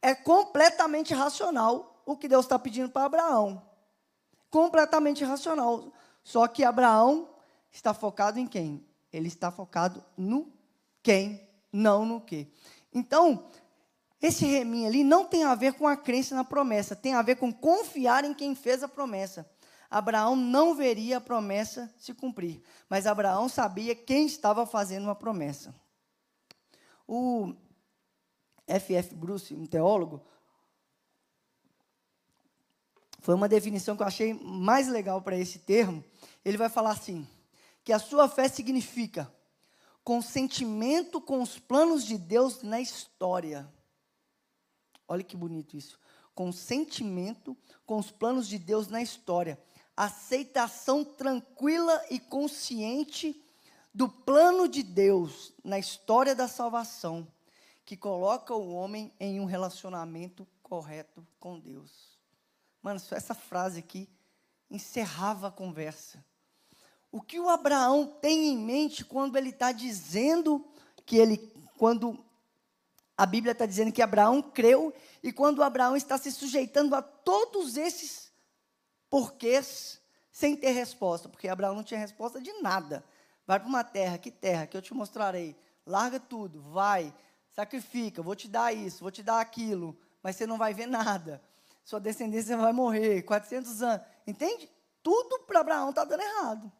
[0.00, 3.62] É completamente racional o que Deus está pedindo para Abraão.
[4.50, 5.92] Completamente racional.
[6.22, 7.28] Só que Abraão
[7.70, 8.84] está focado em quem?
[9.12, 10.52] Ele está focado no
[11.02, 11.40] quem,
[11.72, 12.50] não no que.
[12.94, 13.48] Então,
[14.20, 17.36] esse reminho ali não tem a ver com a crença na promessa, tem a ver
[17.36, 19.50] com confiar em quem fez a promessa.
[19.90, 25.74] Abraão não veria a promessa se cumprir, mas Abraão sabia quem estava fazendo uma promessa.
[27.06, 27.52] O
[28.66, 29.14] F.F.
[29.14, 30.24] Bruce, um teólogo,
[33.20, 36.02] foi uma definição que eu achei mais legal para esse termo.
[36.44, 37.26] Ele vai falar assim:
[37.84, 39.32] que a sua fé significa
[40.04, 43.72] consentimento com os planos de Deus na história.
[45.06, 45.98] Olha que bonito isso.
[46.34, 49.62] Consentimento com os planos de Deus na história.
[49.96, 53.44] Aceitação tranquila e consciente
[53.92, 57.28] do plano de Deus na história da salvação,
[57.84, 62.18] que coloca o homem em um relacionamento correto com Deus.
[62.80, 64.08] Mano, só essa frase aqui
[64.70, 66.24] encerrava a conversa.
[67.12, 70.66] O que o Abraão tem em mente quando ele está dizendo
[71.04, 72.24] que ele quando
[73.16, 77.76] a Bíblia está dizendo que Abraão creu e quando Abraão está se sujeitando a todos
[77.76, 78.32] esses
[79.10, 83.04] porquês sem ter resposta, porque Abraão não tinha resposta de nada.
[83.46, 84.66] Vai para uma terra, que terra?
[84.66, 85.54] Que eu te mostrarei.
[85.86, 87.12] Larga tudo, vai,
[87.50, 91.42] sacrifica, vou te dar isso, vou te dar aquilo, mas você não vai ver nada.
[91.84, 94.06] Sua descendência vai morrer, 400 anos.
[94.26, 94.70] Entende?
[95.02, 96.72] Tudo para Abraão está dando errado.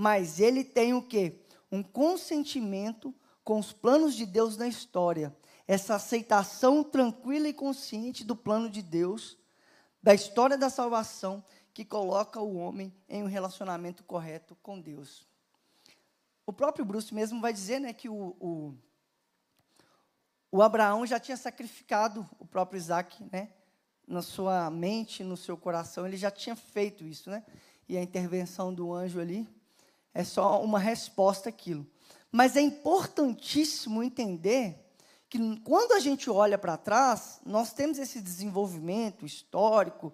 [0.00, 1.42] Mas ele tem o quê?
[1.70, 5.36] Um consentimento com os planos de Deus na história.
[5.68, 9.36] Essa aceitação tranquila e consciente do plano de Deus,
[10.02, 15.28] da história da salvação, que coloca o homem em um relacionamento correto com Deus.
[16.46, 18.74] O próprio Bruce mesmo vai dizer né, que o, o,
[20.50, 23.52] o Abraão já tinha sacrificado o próprio Isaac, né?
[24.08, 27.44] Na sua mente, no seu coração, ele já tinha feito isso, né?
[27.86, 29.46] E a intervenção do anjo ali
[30.12, 31.86] é só uma resposta àquilo.
[32.30, 34.78] Mas é importantíssimo entender
[35.28, 40.12] que quando a gente olha para trás, nós temos esse desenvolvimento histórico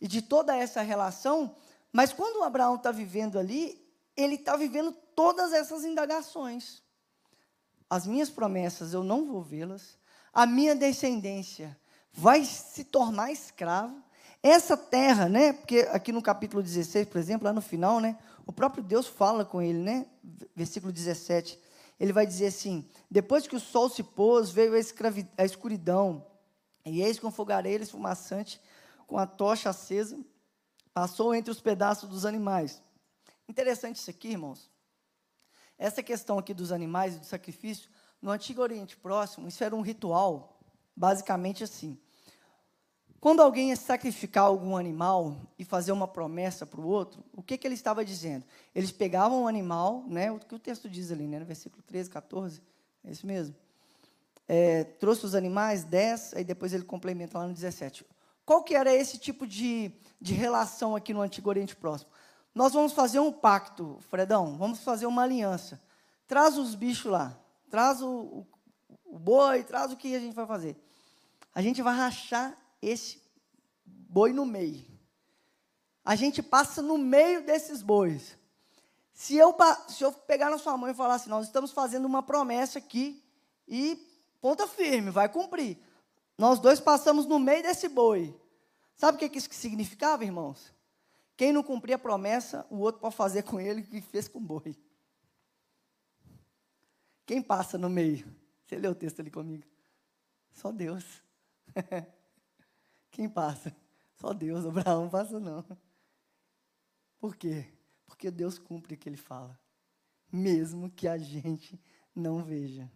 [0.00, 1.54] e de toda essa relação,
[1.92, 3.80] mas quando o Abraão está vivendo ali,
[4.16, 6.82] ele está vivendo todas essas indagações.
[7.88, 9.96] As minhas promessas eu não vou vê-las,
[10.32, 11.78] a minha descendência
[12.12, 14.02] vai se tornar escravo.
[14.42, 15.52] Essa terra, né?
[15.52, 18.16] Porque aqui no capítulo 16, por exemplo, lá no final, né?
[18.48, 20.06] O próprio Deus fala com ele, né?
[20.56, 21.60] Versículo 17.
[22.00, 24.78] Ele vai dizer assim: Depois que o sol se pôs, veio a,
[25.36, 26.24] a escuridão,
[26.82, 28.58] e eis que um fogareiro esfumaçante,
[29.06, 30.18] com a tocha acesa,
[30.94, 32.82] passou entre os pedaços dos animais.
[33.46, 34.70] Interessante isso aqui, irmãos.
[35.76, 39.82] Essa questão aqui dos animais e do sacrifício, no Antigo Oriente Próximo, isso era um
[39.82, 40.58] ritual,
[40.96, 42.00] basicamente assim.
[43.20, 47.58] Quando alguém ia sacrificar algum animal e fazer uma promessa para o outro, o que,
[47.58, 48.44] que ele estava dizendo?
[48.72, 52.10] Eles pegavam o animal, né, o que o texto diz ali, né, no versículo 13,
[52.10, 52.62] 14,
[53.04, 53.56] é isso mesmo.
[54.46, 58.06] É, trouxe os animais, 10, aí depois ele complementa lá no 17.
[58.46, 62.10] Qual que era esse tipo de, de relação aqui no Antigo Oriente Próximo?
[62.54, 65.82] Nós vamos fazer um pacto, Fredão, vamos fazer uma aliança.
[66.26, 67.36] Traz os bichos lá,
[67.68, 68.46] traz o, o,
[69.06, 70.76] o boi, traz o que a gente vai fazer.
[71.52, 73.22] A gente vai rachar esse
[73.84, 74.86] boi no meio.
[76.04, 78.36] A gente passa no meio desses bois.
[79.12, 79.54] Se eu,
[79.88, 83.22] se eu pegar na sua mão e falar assim, nós estamos fazendo uma promessa aqui
[83.66, 83.98] e
[84.40, 85.76] ponta firme, vai cumprir.
[86.38, 88.34] Nós dois passamos no meio desse boi.
[88.96, 90.72] Sabe o que isso significava, irmãos?
[91.36, 94.38] Quem não cumpria a promessa, o outro pode fazer com ele o que fez com
[94.38, 94.76] o boi.
[97.26, 98.26] Quem passa no meio?
[98.66, 99.64] Você leu o texto ali comigo?
[100.52, 101.04] Só Deus.
[103.10, 103.74] Quem passa?
[104.14, 104.66] Só Deus.
[104.66, 105.64] Abraão passa não.
[107.18, 107.66] Por quê?
[108.06, 109.58] Porque Deus cumpre o que ele fala,
[110.32, 111.80] mesmo que a gente
[112.14, 112.90] não veja.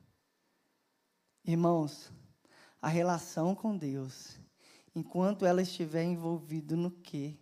[1.45, 2.13] Irmãos,
[2.81, 4.39] a relação com Deus,
[4.95, 7.39] enquanto ela estiver envolvida no que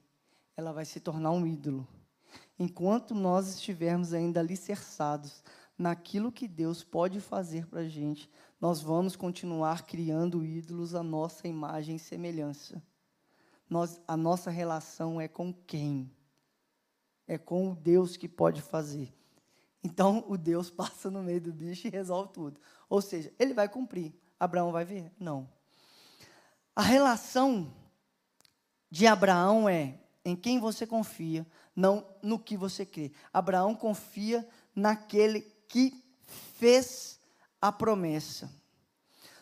[0.56, 1.86] ela vai se tornar um ídolo.
[2.58, 5.42] Enquanto nós estivermos ainda alicerçados
[5.76, 8.30] naquilo que Deus pode fazer para a gente,
[8.60, 12.82] nós vamos continuar criando ídolos à nossa imagem e semelhança.
[13.68, 16.14] Nós, a nossa relação é com quem?
[17.26, 19.14] É com o Deus que pode fazer.
[19.82, 22.60] Então, o Deus passa no meio do bicho e resolve tudo.
[22.88, 24.12] Ou seja, ele vai cumprir.
[24.38, 25.10] Abraão vai ver?
[25.18, 25.48] Não.
[26.76, 27.72] A relação
[28.90, 33.12] de Abraão é em quem você confia, não no que você crê.
[33.32, 36.04] Abraão confia naquele que
[36.58, 37.19] fez
[37.60, 38.50] a promessa.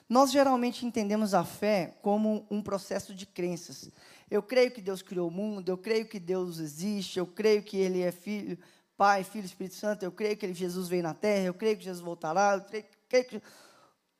[0.08, 3.90] Nós geralmente entendemos a fé como um processo de crenças.
[4.30, 7.76] Eu creio que Deus criou o mundo, eu creio que Deus existe, eu creio que
[7.76, 8.58] Ele é Filho,
[8.96, 12.02] Pai, Filho, Espírito Santo, eu creio que Jesus veio na Terra, eu creio que Jesus
[12.02, 13.42] voltará, eu creio, creio que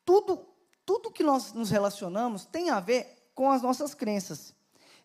[0.05, 0.47] tudo,
[0.87, 4.55] tudo que nós nos relacionamos tem a ver com as nossas crenças.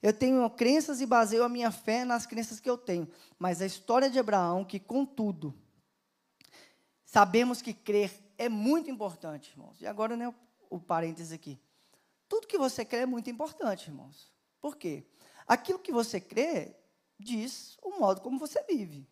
[0.02, 3.08] Eu tenho crenças e baseio a minha fé nas crenças que eu tenho.
[3.40, 5.54] Mas a história de Abraão, que contudo,
[7.06, 8.10] sabemos que crer
[8.44, 9.82] é muito importante, irmãos.
[9.82, 10.34] E agora, né,
[10.70, 11.60] o, parênteses aqui.
[12.28, 14.32] Tudo que você crê é muito importante, irmãos.
[14.60, 15.06] Por quê?
[15.48, 16.76] Aquilo que você crê
[17.20, 19.08] diz o modo como você vive.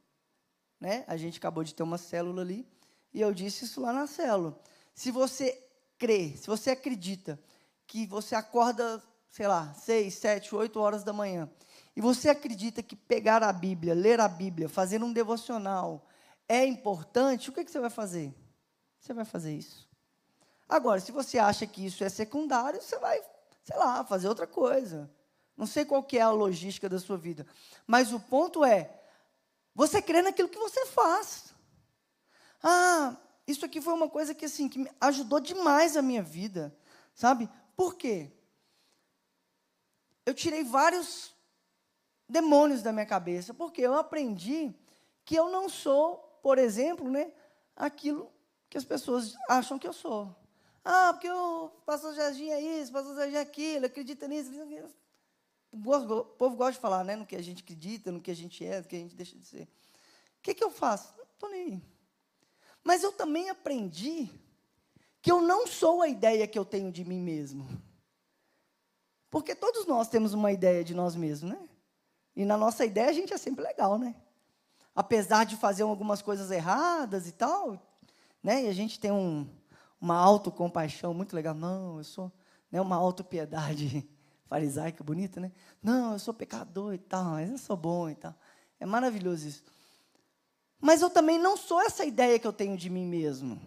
[0.80, 1.04] Né?
[1.08, 2.67] A gente acabou de ter uma célula ali,
[3.13, 4.60] e eu disse isso lá na célula.
[4.94, 5.62] Se você
[5.98, 7.39] crê, se você acredita
[7.86, 11.50] que você acorda sei lá, seis, sete, oito horas da manhã,
[11.96, 16.06] e você acredita que pegar a Bíblia, ler a Bíblia, fazer um devocional
[16.48, 18.36] é importante, o que, que você vai fazer?
[19.02, 19.90] Você vai fazer isso.
[20.70, 23.20] Agora, se você acha que isso é secundário, você vai,
[23.64, 25.10] sei lá, fazer outra coisa.
[25.58, 27.46] Não sei qual que é a logística da sua vida.
[27.88, 29.02] Mas o ponto é,
[29.74, 31.52] você crê naquilo que você faz.
[32.64, 36.74] Ah, isso aqui foi uma coisa que assim que ajudou demais a minha vida,
[37.16, 37.50] sabe?
[37.76, 38.32] Por quê?
[40.26, 41.34] Eu tirei vários
[42.30, 44.74] demônios da minha cabeça, porque eu aprendi
[45.26, 47.34] que eu não sou, por exemplo, né,
[47.76, 48.32] aquilo
[48.71, 50.34] que as pessoas acham que eu sou.
[50.84, 54.49] Ah, porque o pastor Jardim é isso, o pastor Jardim é aquilo, acredita nisso.
[55.73, 58.65] O povo gosta de falar né, no que a gente acredita, no que a gente
[58.65, 59.63] é, no que a gente deixa de ser.
[59.63, 61.13] O que, que eu faço?
[61.17, 61.84] Não estou nem aí.
[62.81, 64.31] Mas eu também aprendi
[65.21, 67.67] que eu não sou a ideia que eu tenho de mim mesmo.
[69.29, 71.69] Porque todos nós temos uma ideia de nós mesmos, né?
[72.34, 74.15] E na nossa ideia a gente é sempre legal, né?
[74.95, 77.90] Apesar de fazer algumas coisas erradas e tal,
[78.43, 78.63] né?
[78.63, 79.47] E a gente tem um,
[79.99, 81.54] uma autocompaixão muito legal.
[81.54, 82.32] Não, eu sou
[82.71, 84.08] né, uma autopiedade
[84.47, 85.51] farisaica bonita, né?
[85.82, 88.36] Não, eu sou pecador e tal, mas eu sou bom e tal.
[88.80, 89.63] É maravilhoso isso.
[90.80, 93.62] Mas eu também não sou essa ideia que eu tenho de mim mesmo.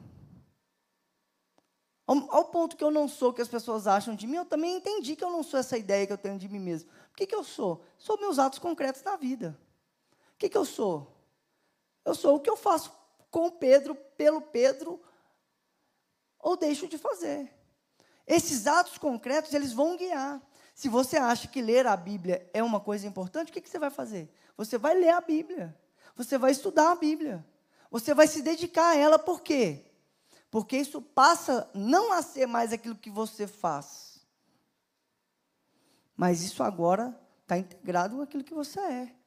[2.06, 4.44] Ao, ao, ponto que eu não sou o que as pessoas acham de mim, eu
[4.44, 6.90] também entendi que eu não sou essa ideia que eu tenho de mim mesmo.
[7.12, 7.82] O que, que eu sou?
[7.96, 9.58] Sou meus atos concretos na vida.
[10.34, 11.16] O que, que eu sou?
[12.04, 12.92] Eu sou o que eu faço
[13.34, 15.02] com Pedro, pelo Pedro,
[16.38, 17.52] ou deixo de fazer.
[18.24, 20.40] Esses atos concretos, eles vão guiar.
[20.72, 23.76] Se você acha que ler a Bíblia é uma coisa importante, o que, que você
[23.76, 24.32] vai fazer?
[24.56, 25.76] Você vai ler a Bíblia.
[26.14, 27.44] Você vai estudar a Bíblia.
[27.90, 29.84] Você vai se dedicar a ela, por quê?
[30.48, 34.24] Porque isso passa não a ser mais aquilo que você faz,
[36.16, 39.23] mas isso agora está integrado com aquilo que você é.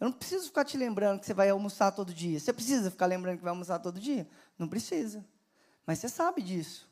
[0.00, 2.38] Eu não preciso ficar te lembrando que você vai almoçar todo dia.
[2.38, 4.28] Você precisa ficar lembrando que vai almoçar todo dia?
[4.58, 5.24] Não precisa.
[5.86, 6.88] Mas você sabe disso.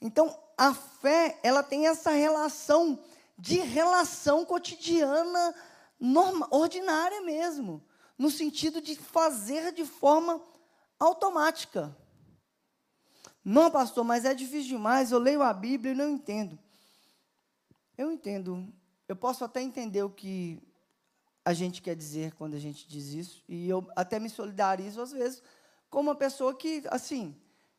[0.00, 3.02] Então, a fé, ela tem essa relação
[3.38, 5.54] de relação cotidiana
[5.98, 7.82] norma, ordinária mesmo,
[8.18, 10.40] no sentido de fazer de forma
[10.98, 11.96] automática.
[13.44, 15.10] Não, pastor, mas é difícil demais.
[15.10, 16.58] Eu leio a Bíblia e não entendo.
[17.96, 18.72] Eu entendo.
[19.06, 20.62] Eu posso até entender o que
[21.44, 25.12] a gente quer dizer quando a gente diz isso, e eu até me solidarizo às
[25.12, 25.42] vezes
[25.90, 27.36] com uma pessoa que, assim,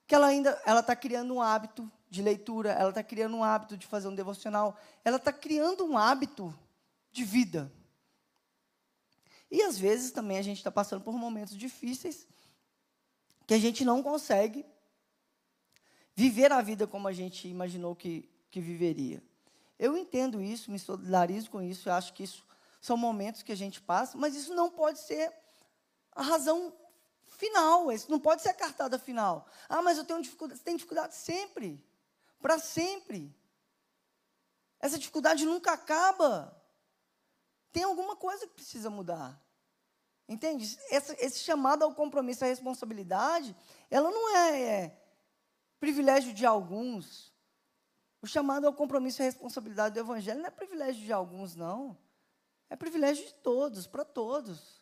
[0.08, 3.76] que ela ainda ela está criando um hábito de leitura, ela está criando um hábito
[3.76, 6.54] de fazer um devocional, ela está criando um hábito
[7.12, 7.72] de vida.
[9.50, 12.28] E às vezes também a gente está passando por momentos difíceis
[13.48, 14.66] que a gente não consegue
[16.16, 19.22] viver a vida como a gente imaginou que, que viveria.
[19.78, 22.46] Eu entendo isso, me solidarizo com isso, eu acho que isso
[22.86, 25.34] são momentos que a gente passa, mas isso não pode ser
[26.12, 26.74] a razão
[27.28, 29.48] final, isso não pode ser a cartada final.
[29.68, 31.84] Ah, mas eu tenho dificuldade, você tem dificuldade sempre,
[32.40, 33.36] para sempre.
[34.80, 36.56] Essa dificuldade nunca acaba
[37.76, 39.38] tem alguma coisa que precisa mudar.
[40.30, 40.80] Entende?
[40.90, 43.54] Esse, esse chamado ao compromisso, à responsabilidade,
[43.92, 45.02] ela não é, é
[45.78, 47.34] privilégio de alguns.
[48.22, 51.98] O chamado ao compromisso e à responsabilidade do Evangelho não é privilégio de alguns, não.
[52.70, 54.82] É privilégio de todos, para todos.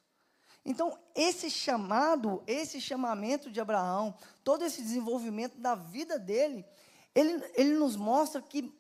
[0.66, 6.66] Então, esse chamado, esse chamamento de Abraão, todo esse desenvolvimento da vida dele,
[7.14, 8.74] ele, ele nos mostra que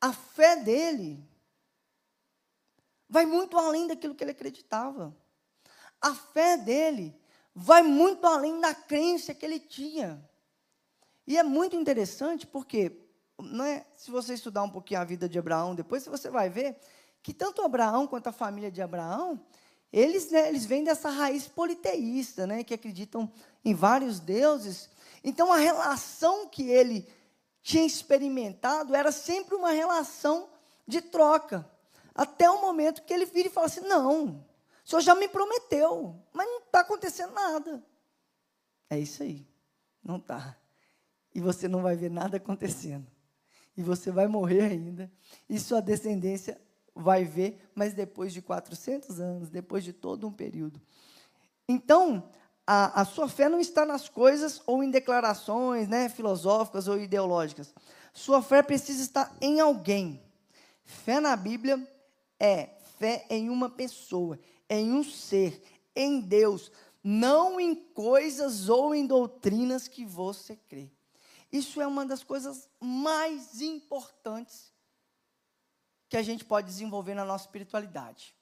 [0.00, 1.24] a fé dele
[3.08, 5.16] vai muito além daquilo que ele acreditava.
[6.00, 7.14] A fé dele
[7.54, 10.28] vai muito além da crença que ele tinha.
[11.26, 13.06] E é muito interessante porque,
[13.38, 16.76] não é, se você estudar um pouquinho a vida de Abraão, depois você vai ver
[17.22, 19.40] que tanto Abraão quanto a família de Abraão,
[19.92, 23.30] eles, né, eles vêm dessa raiz politeísta, né, que acreditam
[23.64, 24.88] em vários deuses.
[25.22, 27.06] Então, a relação que ele
[27.62, 30.48] tinha experimentado era sempre uma relação
[30.86, 31.68] de troca.
[32.14, 34.44] Até o momento que ele vira e fala assim: Não,
[34.84, 37.82] o senhor já me prometeu, mas não está acontecendo nada.
[38.90, 39.46] É isso aí,
[40.02, 40.56] não está.
[41.34, 43.06] E você não vai ver nada acontecendo.
[43.74, 45.10] E você vai morrer ainda.
[45.48, 46.60] E sua descendência
[46.94, 50.80] vai ver, mas depois de 400 anos, depois de todo um período.
[51.68, 52.28] Então,
[52.66, 57.74] a, a sua fé não está nas coisas ou em declarações né, filosóficas ou ideológicas.
[58.12, 60.22] Sua fé precisa estar em alguém.
[60.84, 61.86] Fé na Bíblia
[62.38, 64.38] é fé em uma pessoa,
[64.68, 65.62] em um ser,
[65.94, 66.70] em Deus,
[67.02, 70.90] não em coisas ou em doutrinas que você crê.
[71.50, 74.71] Isso é uma das coisas mais importantes
[76.12, 78.34] que a gente pode desenvolver na nossa espiritualidade.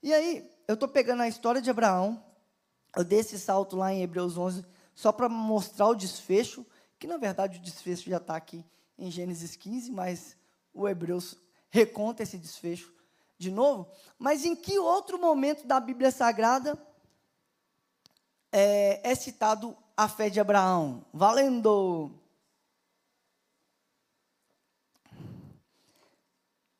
[0.00, 2.24] E aí, eu estou pegando a história de Abraão,
[2.96, 4.64] eu dei esse salto lá em Hebreus 11,
[4.94, 6.64] só para mostrar o desfecho,
[6.96, 8.64] que na verdade o desfecho já está aqui
[8.96, 10.36] em Gênesis 15, mas
[10.72, 11.36] o Hebreus
[11.68, 12.94] reconta esse desfecho
[13.36, 16.80] de novo, mas em que outro momento da Bíblia Sagrada
[18.52, 21.04] é, é citado a fé de Abraão.
[21.12, 22.23] Valendo!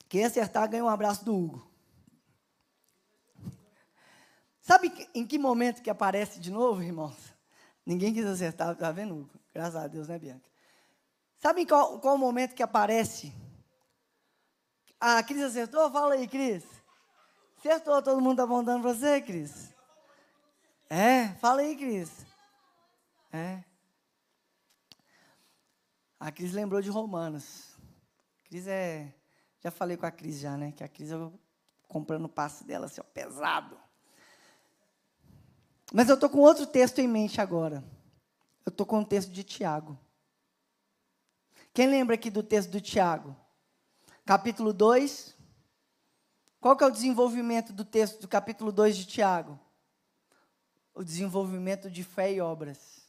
[0.09, 1.71] Quem acertar ganha um abraço do Hugo.
[4.61, 7.35] Sabe em que momento que aparece de novo, irmãos?
[7.85, 9.31] Ninguém quis acertar, está vendo, Hugo?
[9.53, 10.49] Graças a Deus, né, Bianca?
[11.39, 13.33] Sabe em qual, qual momento que aparece?
[14.99, 15.91] A Cris acertou?
[15.91, 16.65] Fala aí, Cris.
[17.59, 19.75] Acertou, todo mundo está apontando para você, Cris?
[20.89, 22.25] É, fala aí, Cris.
[23.31, 23.63] É.
[26.19, 27.77] A Cris lembrou de Romanos.
[28.45, 29.15] Cris é.
[29.65, 30.73] Já falei com a Cris já, né?
[30.73, 31.33] Que a Cris eu
[31.89, 33.81] comprando o passe dela, assim, ó, pesado.
[35.91, 37.83] Mas eu estou com outro texto em mente agora.
[38.67, 39.99] Eu estou com o texto de Tiago.
[41.73, 43.35] Quem lembra aqui do texto do Tiago?
[44.27, 45.35] Capítulo 2.
[46.61, 49.59] Qual que é o desenvolvimento do texto do capítulo 2 de Tiago?
[50.95, 53.09] O desenvolvimento de fé e obras.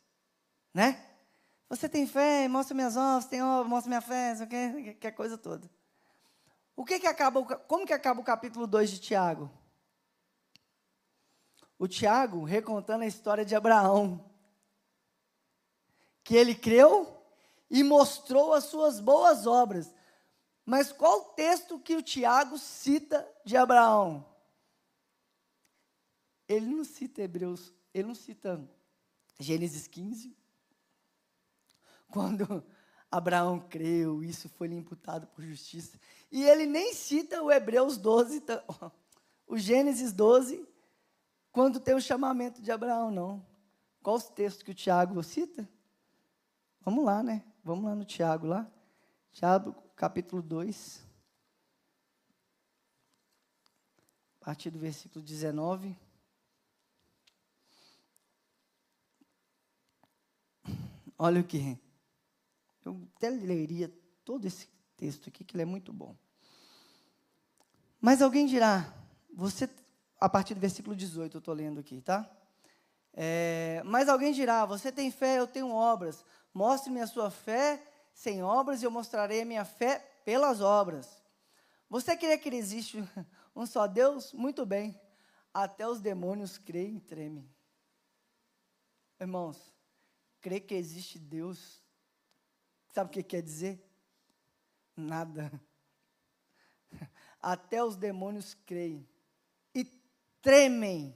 [0.74, 1.06] Né?
[1.70, 5.38] Você tem fé, mostra minhas obras, tem obras, mostra minha fé, isso que, que coisa
[5.38, 5.70] toda.
[6.76, 9.50] O que que acaba, como que acaba o capítulo 2 de Tiago?
[11.78, 14.30] O Tiago recontando a história de Abraão.
[16.24, 17.16] Que ele creu
[17.70, 19.94] e mostrou as suas boas obras.
[20.66, 24.26] Mas qual o texto que o Tiago cita de Abraão?
[26.48, 28.68] Ele não cita Hebreus, ele não cita
[29.40, 30.36] Gênesis 15.
[32.08, 32.64] Quando
[33.12, 36.00] Abraão creu, isso foi lhe imputado por justiça.
[36.36, 38.44] E ele nem cita o Hebreus 12,
[39.48, 40.68] o Gênesis 12,
[41.50, 43.48] quando tem o chamamento de Abraão, não.
[44.04, 45.66] Qual os textos que o Tiago cita?
[46.82, 47.42] Vamos lá, né?
[47.64, 48.70] Vamos lá no Tiago lá.
[49.32, 51.08] Tiago, capítulo 2.
[54.42, 55.96] A partir do versículo 19.
[61.18, 61.80] Olha o que
[62.84, 63.90] eu até leria
[64.26, 64.68] todo esse
[64.98, 66.14] texto aqui, que ele é muito bom.
[68.06, 68.94] Mas alguém dirá,
[69.34, 69.68] você,
[70.22, 72.30] a partir do versículo 18, eu estou lendo aqui, tá?
[73.12, 76.24] É, mas alguém dirá, você tem fé, eu tenho obras.
[76.54, 77.82] Mostre-me a sua fé
[78.14, 81.20] sem obras e eu mostrarei a minha fé pelas obras.
[81.90, 83.04] Você crê que existe
[83.56, 84.34] um só Deus?
[84.34, 85.02] Muito bem.
[85.52, 87.50] Até os demônios creem e tremem.
[89.20, 89.74] Irmãos,
[90.42, 91.84] crer que existe Deus
[92.94, 93.84] Sabe o que quer dizer?
[94.96, 95.52] Nada.
[97.46, 99.08] Até os demônios creem
[99.72, 99.86] e
[100.42, 101.16] tremem.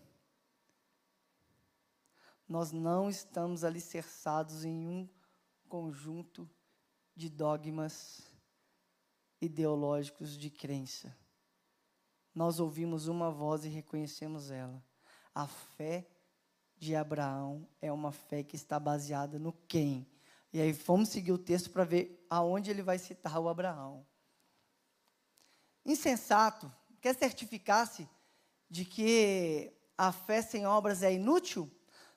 [2.48, 5.10] Nós não estamos alicerçados em um
[5.68, 6.48] conjunto
[7.16, 8.32] de dogmas
[9.42, 11.18] ideológicos de crença.
[12.36, 14.86] Nós ouvimos uma voz e reconhecemos ela.
[15.34, 16.08] A fé
[16.78, 20.08] de Abraão é uma fé que está baseada no quem?
[20.54, 24.06] E aí vamos seguir o texto para ver aonde ele vai citar o Abraão.
[25.86, 26.72] Insensato,
[27.02, 28.08] quer certificar-se
[28.70, 31.70] de que a fé sem obras é inútil?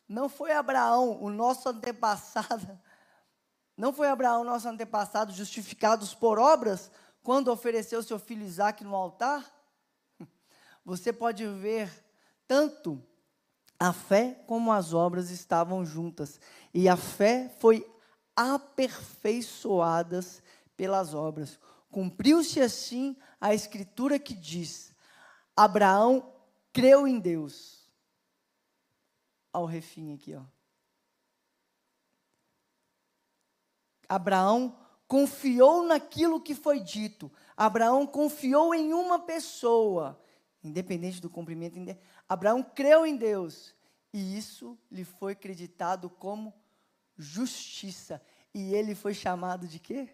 [0.09, 2.79] Não foi Abraão, o nosso antepassado,
[3.77, 6.91] não foi Abraão, nosso antepassado, justificados por obras,
[7.23, 9.51] quando ofereceu seu filho Isaac no altar?
[10.85, 11.91] Você pode ver
[12.47, 13.03] tanto
[13.83, 16.39] a fé como as obras estavam juntas.
[16.73, 17.85] E a fé foi
[18.37, 20.41] aperfeiçoadas
[20.77, 21.59] pelas obras.
[21.91, 24.95] Cumpriu-se assim a escritura que diz:
[25.57, 26.33] Abraão
[26.73, 27.91] creu em Deus.
[29.53, 30.43] Ao refim aqui, ó.
[34.09, 34.79] Abraão
[35.09, 37.31] confiou naquilo que foi dito.
[37.57, 40.23] Abraão confiou em uma pessoa,
[40.63, 41.79] independente do cumprimento.
[42.29, 43.75] Abraão creu em Deus
[44.13, 46.55] e isso lhe foi acreditado como
[47.19, 48.23] justiça.
[48.55, 50.09] E ele foi chamado de quê?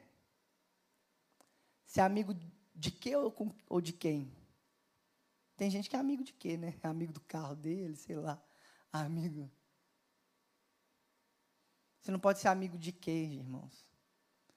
[1.85, 2.35] Ser amigo
[2.79, 3.35] de quê ou,
[3.69, 4.31] ou de quem?
[5.57, 6.75] Tem gente que é amigo de quê, né?
[6.83, 8.41] Amigo do carro dele, sei lá.
[8.93, 9.51] Amigo.
[12.01, 13.85] Você não pode ser amigo de quê, irmãos?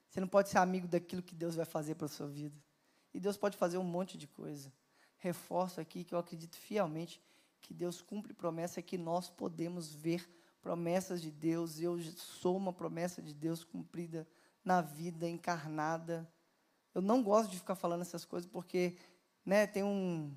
[0.07, 2.61] Você não pode ser amigo daquilo que Deus vai fazer para a sua vida.
[3.13, 4.72] E Deus pode fazer um monte de coisa.
[5.17, 7.22] Reforço aqui que eu acredito fielmente
[7.61, 10.28] que Deus cumpre promessa que nós podemos ver
[10.61, 14.28] promessas de Deus, eu sou uma promessa de Deus cumprida
[14.63, 16.32] na vida encarnada.
[16.94, 18.98] Eu não gosto de ficar falando essas coisas porque
[19.46, 20.36] né, tem um,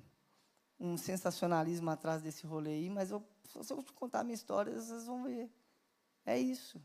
[0.79, 3.23] um sensacionalismo atrás desse rolê aí, mas eu,
[3.61, 5.51] se eu contar a minha história, vocês vão ver.
[6.25, 6.81] É isso.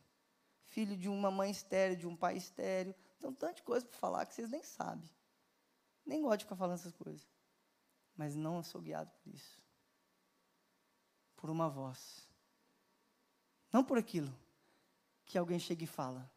[0.65, 2.95] Filho de uma mãe estéreo, de um pai estéreo.
[3.19, 5.09] Tem tanta coisa para falar que vocês nem sabem.
[6.05, 7.27] Nem gosto de ficar falando essas coisas.
[8.17, 9.61] Mas não sou guiado por isso.
[11.37, 12.29] Por uma voz
[13.73, 14.31] Não por aquilo
[15.25, 16.31] que alguém chega e fala.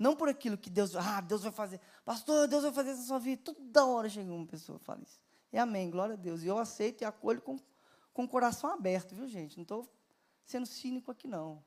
[0.00, 1.78] Não por aquilo que Deus, ah, Deus vai fazer.
[2.06, 3.42] Pastor, Deus vai fazer isso na sua vida.
[3.44, 5.20] Toda hora chega uma pessoa e fala isso.
[5.52, 6.42] E amém, glória a Deus.
[6.42, 7.58] E eu aceito e acolho com,
[8.14, 9.58] com o coração aberto, viu, gente?
[9.58, 9.86] Não estou
[10.42, 11.62] sendo cínico aqui, não.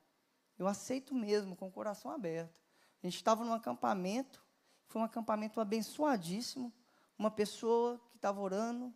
[0.58, 2.60] Eu aceito mesmo, com o coração aberto.
[3.04, 4.44] A gente estava num acampamento,
[4.88, 6.74] foi um acampamento abençoadíssimo.
[7.20, 8.92] Uma pessoa que estava orando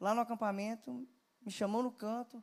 [0.00, 1.06] lá no acampamento
[1.40, 2.42] me chamou no canto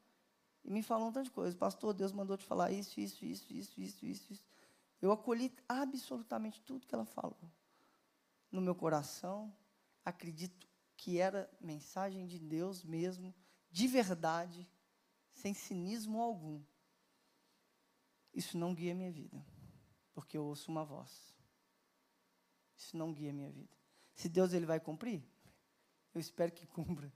[0.63, 1.57] e me falou um tanto de coisa.
[1.57, 4.31] Pastor, Deus mandou te falar isso, isso, isso, isso, isso, isso.
[4.31, 4.54] isso.
[5.01, 7.51] Eu acolhi absolutamente tudo que ela falou.
[8.51, 9.55] No meu coração,
[10.03, 13.33] acredito que era mensagem de Deus mesmo,
[13.69, 14.67] de verdade,
[15.31, 16.63] sem cinismo algum.
[18.33, 19.45] Isso não guia minha vida,
[20.13, 21.35] porque eu ouço uma voz.
[22.77, 23.75] Isso não guia minha vida.
[24.13, 25.23] Se Deus ele vai cumprir,
[26.13, 27.11] eu espero que cumpra.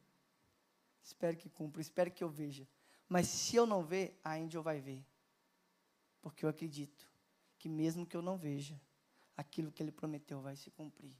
[1.01, 2.67] Espero que cumpra, espero que eu veja.
[3.07, 5.03] Mas se eu não ver, a Angel vai ver.
[6.21, 7.08] Porque eu acredito
[7.59, 8.81] que mesmo que eu não veja,
[9.37, 11.15] aquilo que ele prometeu vai se cumprir.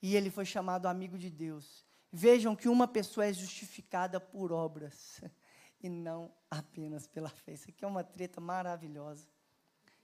[0.00, 1.84] E ele foi chamado amigo de Deus.
[2.12, 5.20] Vejam que uma pessoa é justificada por obras
[5.82, 7.54] e não apenas pela fé.
[7.54, 9.26] Isso aqui é uma treta maravilhosa,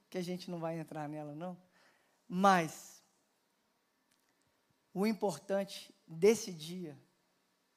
[0.09, 1.57] que a gente não vai entrar nela, não.
[2.27, 3.03] Mas
[4.95, 6.99] o importante desse dia,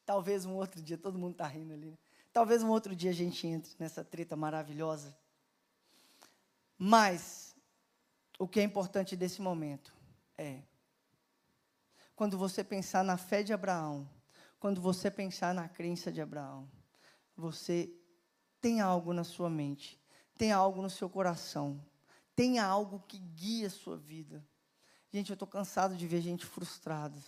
[0.05, 1.97] talvez um outro dia, todo mundo está rindo ali, né?
[2.31, 5.15] talvez um outro dia a gente entre nessa treta maravilhosa.
[6.83, 7.55] Mas
[8.39, 9.93] o que é importante desse momento
[10.35, 10.63] é
[12.15, 14.09] quando você pensar na fé de Abraão,
[14.59, 16.67] quando você pensar na crença de Abraão,
[17.37, 17.93] você
[18.59, 20.01] tem algo na sua mente,
[20.35, 21.79] tem algo no seu coração,
[22.35, 24.43] tem algo que guia a sua vida.
[25.13, 27.19] Gente, eu estou cansado de ver gente frustrada.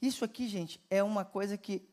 [0.00, 1.84] Isso aqui, gente, é uma coisa que,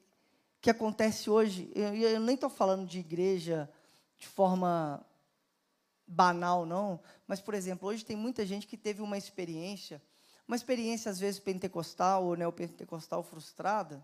[0.62, 1.72] que acontece hoje.
[1.74, 3.68] Eu, eu nem estou falando de igreja
[4.16, 5.04] de forma
[6.10, 7.00] banal, não.
[7.28, 10.02] Mas, por exemplo, hoje tem muita gente que teve uma experiência
[10.50, 14.04] uma experiência, às vezes, pentecostal ou neopentecostal frustrada.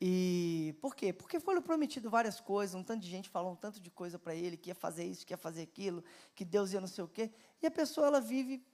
[0.00, 1.12] E por quê?
[1.12, 4.34] Porque foram prometido várias coisas, um tanto de gente falou um tanto de coisa para
[4.34, 6.02] ele, que ia fazer isso, que ia fazer aquilo,
[6.34, 7.30] que Deus ia não sei o quê.
[7.60, 8.64] E a pessoa, ela vive.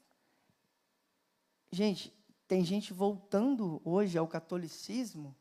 [1.72, 2.16] Gente,
[2.46, 5.34] tem gente voltando hoje ao catolicismo.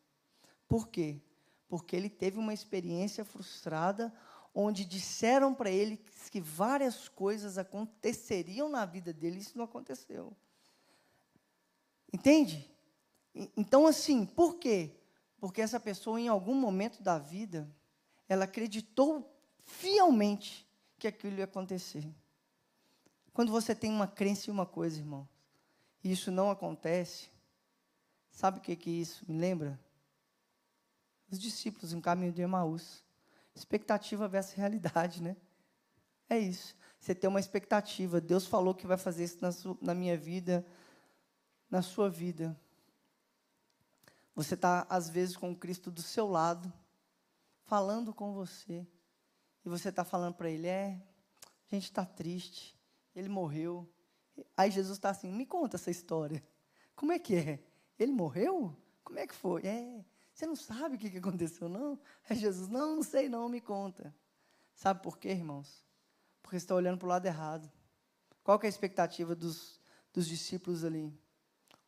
[0.67, 1.21] Por quê?
[1.67, 4.11] Porque ele teve uma experiência frustrada
[4.53, 5.97] onde disseram para ele
[6.31, 10.35] que várias coisas aconteceriam na vida dele, isso não aconteceu.
[12.13, 12.69] Entende?
[13.55, 14.91] Então, assim, por quê?
[15.39, 17.69] Porque essa pessoa, em algum momento da vida,
[18.27, 22.07] ela acreditou fielmente que aquilo ia acontecer.
[23.33, 25.27] Quando você tem uma crença em uma coisa, irmão,
[26.03, 27.29] e isso não acontece,
[28.31, 29.79] sabe o que, que isso me lembra?
[31.31, 33.03] Os discípulos em caminho de Emaús.
[33.59, 35.35] Expectativa versus realidade, né?
[36.29, 36.73] É isso.
[36.97, 38.21] Você tem uma expectativa.
[38.21, 40.65] Deus falou que vai fazer isso na, sua, na minha vida,
[41.69, 42.57] na sua vida.
[44.33, 46.71] Você está, às vezes, com Cristo do seu lado,
[47.65, 48.87] falando com você.
[49.65, 51.01] E você está falando para Ele: é,
[51.69, 52.79] a gente está triste,
[53.13, 53.85] Ele morreu.
[54.55, 56.41] Aí Jesus está assim: me conta essa história.
[56.95, 57.59] Como é que é?
[57.99, 58.73] Ele morreu?
[59.03, 59.67] Como é que foi?
[59.67, 60.05] É,
[60.39, 61.99] você não sabe o que aconteceu, não?
[62.29, 64.15] Aí Jesus: não, não sei, não, me conta.
[64.73, 65.85] Sabe por quê, irmãos?
[66.41, 67.71] Porque você está olhando para o lado errado.
[68.43, 69.79] Qual é a expectativa dos,
[70.13, 71.13] dos discípulos ali?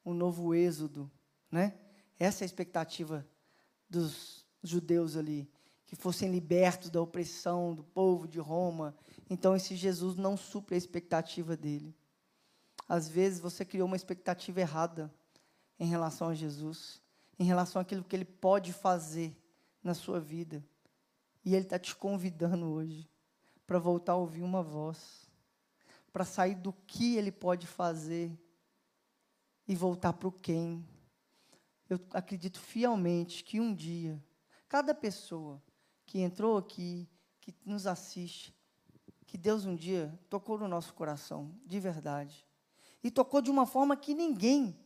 [0.05, 1.09] um novo êxodo,
[1.51, 1.73] né?
[2.19, 3.25] Essa é a expectativa
[3.89, 5.49] dos judeus ali,
[5.85, 8.95] que fossem libertos da opressão do povo de Roma.
[9.29, 11.95] Então esse Jesus não supre a expectativa dele.
[12.87, 15.13] Às vezes você criou uma expectativa errada
[15.79, 17.01] em relação a Jesus,
[17.39, 19.35] em relação àquilo que ele pode fazer
[19.83, 20.63] na sua vida.
[21.43, 23.09] E ele está te convidando hoje
[23.65, 25.29] para voltar a ouvir uma voz,
[26.11, 28.31] para sair do que ele pode fazer
[29.67, 30.85] e voltar para o quem.
[31.89, 34.23] Eu acredito fielmente que um dia,
[34.67, 35.61] cada pessoa
[36.05, 37.09] que entrou aqui,
[37.39, 38.53] que nos assiste,
[39.25, 42.45] que Deus um dia tocou no nosso coração, de verdade.
[43.01, 44.77] E tocou de uma forma que ninguém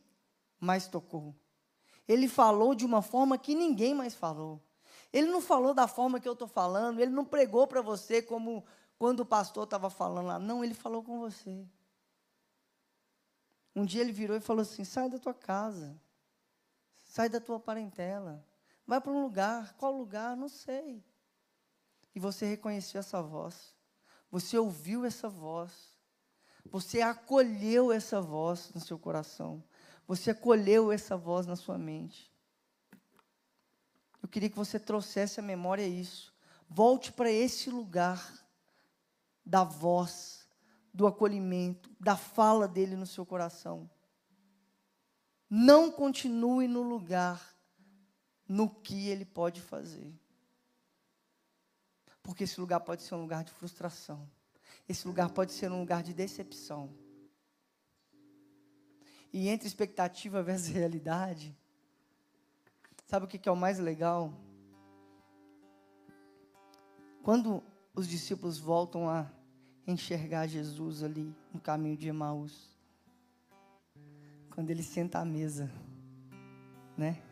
[0.60, 1.34] mais tocou.
[2.08, 4.60] Ele falou de uma forma que ninguém mais falou.
[5.12, 8.64] Ele não falou da forma que eu estou falando, ele não pregou para você como
[8.98, 10.38] quando o pastor estava falando lá.
[10.38, 11.66] Não, ele falou com você.
[13.74, 16.00] Um dia ele virou e falou assim: sai da tua casa,
[17.04, 18.44] sai da tua parentela,
[18.86, 19.74] vai para um lugar.
[19.74, 20.36] Qual lugar?
[20.36, 21.04] Não sei.
[22.14, 23.74] E você reconheceu essa voz,
[24.30, 25.72] você ouviu essa voz,
[26.70, 29.62] você acolheu essa voz no seu coração,
[30.06, 32.30] você acolheu essa voz na sua mente.
[34.22, 36.34] Eu queria que você trouxesse à memória isso.
[36.68, 38.44] Volte para esse lugar
[39.44, 40.48] da voz,
[40.92, 43.88] do acolhimento, da fala dele no seu coração.
[45.48, 47.54] Não continue no lugar
[48.48, 50.12] no que ele pode fazer.
[52.22, 54.28] Porque esse lugar pode ser um lugar de frustração.
[54.88, 56.92] Esse lugar pode ser um lugar de decepção.
[59.36, 61.54] E entre expectativa versus realidade,
[63.06, 64.32] sabe o que é o mais legal?
[67.22, 67.62] Quando
[67.94, 69.30] os discípulos voltam a
[69.86, 72.74] enxergar Jesus ali no caminho de Emaús,
[74.54, 75.70] quando ele senta à mesa,
[76.96, 77.22] né?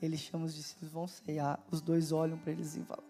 [0.00, 1.58] Ele chama os discípulos, vão ceiar.
[1.72, 3.04] Os dois olham para eles e falam: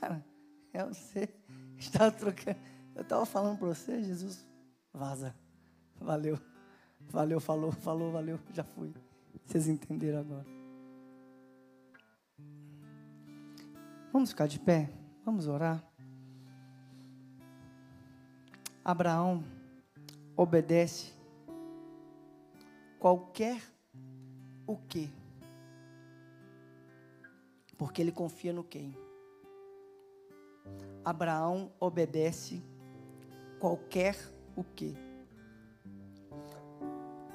[0.00, 0.24] Cara,
[0.72, 1.28] é você.
[1.76, 2.58] Estava trocando.
[2.94, 4.46] Eu estava falando para você, Jesus,
[4.90, 5.36] vaza.
[6.00, 6.40] Valeu.
[7.10, 8.92] Valeu, falou, falou, valeu, já fui.
[9.46, 10.46] Vocês entenderam agora.
[14.12, 14.90] Vamos ficar de pé?
[15.24, 15.82] Vamos orar?
[18.84, 19.44] Abraão
[20.36, 21.12] obedece
[22.98, 23.62] qualquer
[24.66, 25.10] o que,
[27.76, 28.94] porque ele confia no quem.
[31.04, 32.62] Abraão obedece
[33.58, 34.16] qualquer
[34.54, 35.07] o que.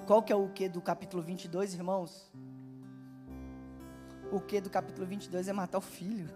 [0.05, 2.29] Qual que é o que do capítulo 22, irmãos?
[4.31, 6.29] O que do capítulo 22 é matar o filho.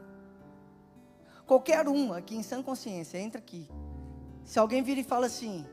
[1.45, 3.69] Qualquer um aqui em sã consciência, entra aqui.
[4.45, 5.65] Se alguém vir e fala assim: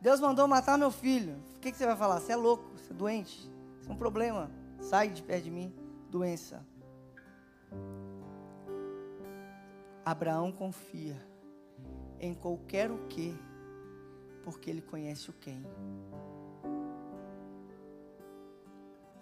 [0.00, 2.20] Deus mandou matar meu filho, o que, que você vai falar?
[2.20, 3.50] Você é louco, você é doente,
[3.80, 4.48] você é um problema.
[4.80, 5.74] Sai de perto de mim,
[6.10, 6.64] doença.
[10.04, 11.16] Abraão confia
[12.20, 13.36] em qualquer o que,
[14.44, 15.64] porque ele conhece o quem.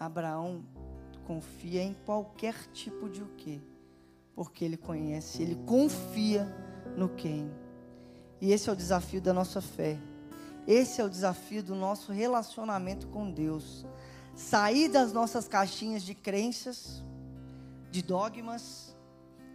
[0.01, 0.65] Abraão
[1.27, 3.63] confia em qualquer tipo de o que,
[4.35, 6.49] porque ele conhece, ele confia
[6.97, 7.53] no quem.
[8.41, 9.99] E esse é o desafio da nossa fé.
[10.67, 13.85] Esse é o desafio do nosso relacionamento com Deus.
[14.35, 17.05] Sair das nossas caixinhas de crenças,
[17.91, 18.97] de dogmas,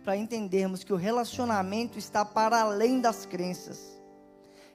[0.04, 4.00] para entendermos que o relacionamento está para além das crenças.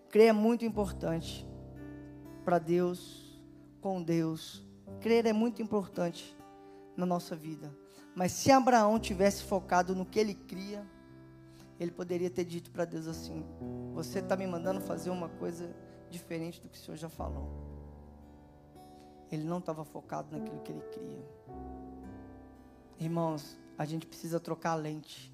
[0.09, 1.47] Crer é muito importante
[2.45, 3.41] para Deus,
[3.81, 4.69] com Deus.
[5.01, 6.37] Crer é muito importante
[6.97, 7.75] na nossa vida.
[8.15, 10.87] Mas se Abraão tivesse focado no que ele cria,
[11.79, 13.45] ele poderia ter dito para Deus assim:
[13.95, 15.75] Você está me mandando fazer uma coisa
[16.11, 17.49] diferente do que o Senhor já falou.
[19.31, 21.25] Ele não estava focado naquilo que ele cria.
[22.99, 25.33] Irmãos, a gente precisa trocar a lente.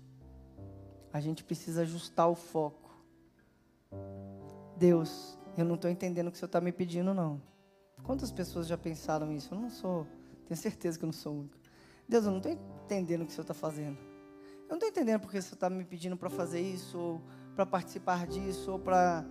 [1.13, 2.95] A gente precisa ajustar o foco.
[4.77, 7.41] Deus, eu não estou entendendo o que o Senhor está me pedindo, não.
[8.03, 9.55] Quantas pessoas já pensaram isso?
[9.55, 10.07] Eu não sou,
[10.47, 11.57] tenho certeza que eu não sou único.
[12.09, 13.99] Deus, eu não estou entendendo o que o Senhor está fazendo.
[14.63, 17.23] Eu não estou entendendo porque o Senhor está me pedindo para fazer isso, ou
[17.55, 19.25] para participar disso, ou para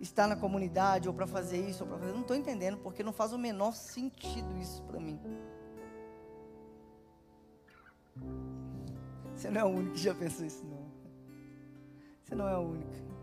[0.00, 2.10] estar na comunidade, ou para fazer isso, ou para fazer.
[2.10, 5.18] Eu não estou entendendo porque não faz o menor sentido isso para mim.
[9.34, 10.84] Você não é o único que já pensou isso, não.
[12.22, 13.13] Você não é o único.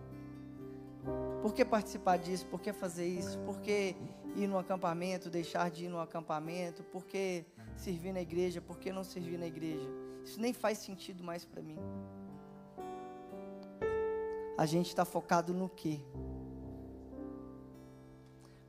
[1.42, 2.46] Por que participar disso?
[2.48, 3.40] Por que fazer isso?
[3.40, 3.96] Por que
[4.36, 6.84] ir no acampamento, deixar de ir no acampamento?
[6.84, 7.46] Por que
[7.76, 8.62] servir na igreja?
[8.62, 9.90] Por que não servir na igreja?
[10.24, 11.80] Isso nem faz sentido mais para mim.
[14.58, 16.00] A gente está focado no quê?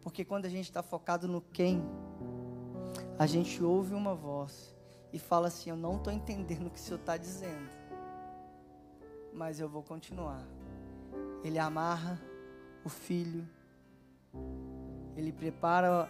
[0.00, 1.82] Porque quando a gente está focado no quem,
[3.18, 4.74] a gente ouve uma voz
[5.12, 7.70] e fala assim: Eu não estou entendendo o que o Senhor está dizendo,
[9.32, 10.42] mas eu vou continuar.
[11.44, 12.20] Ele amarra
[12.84, 13.48] o filho,
[15.16, 16.08] ele prepara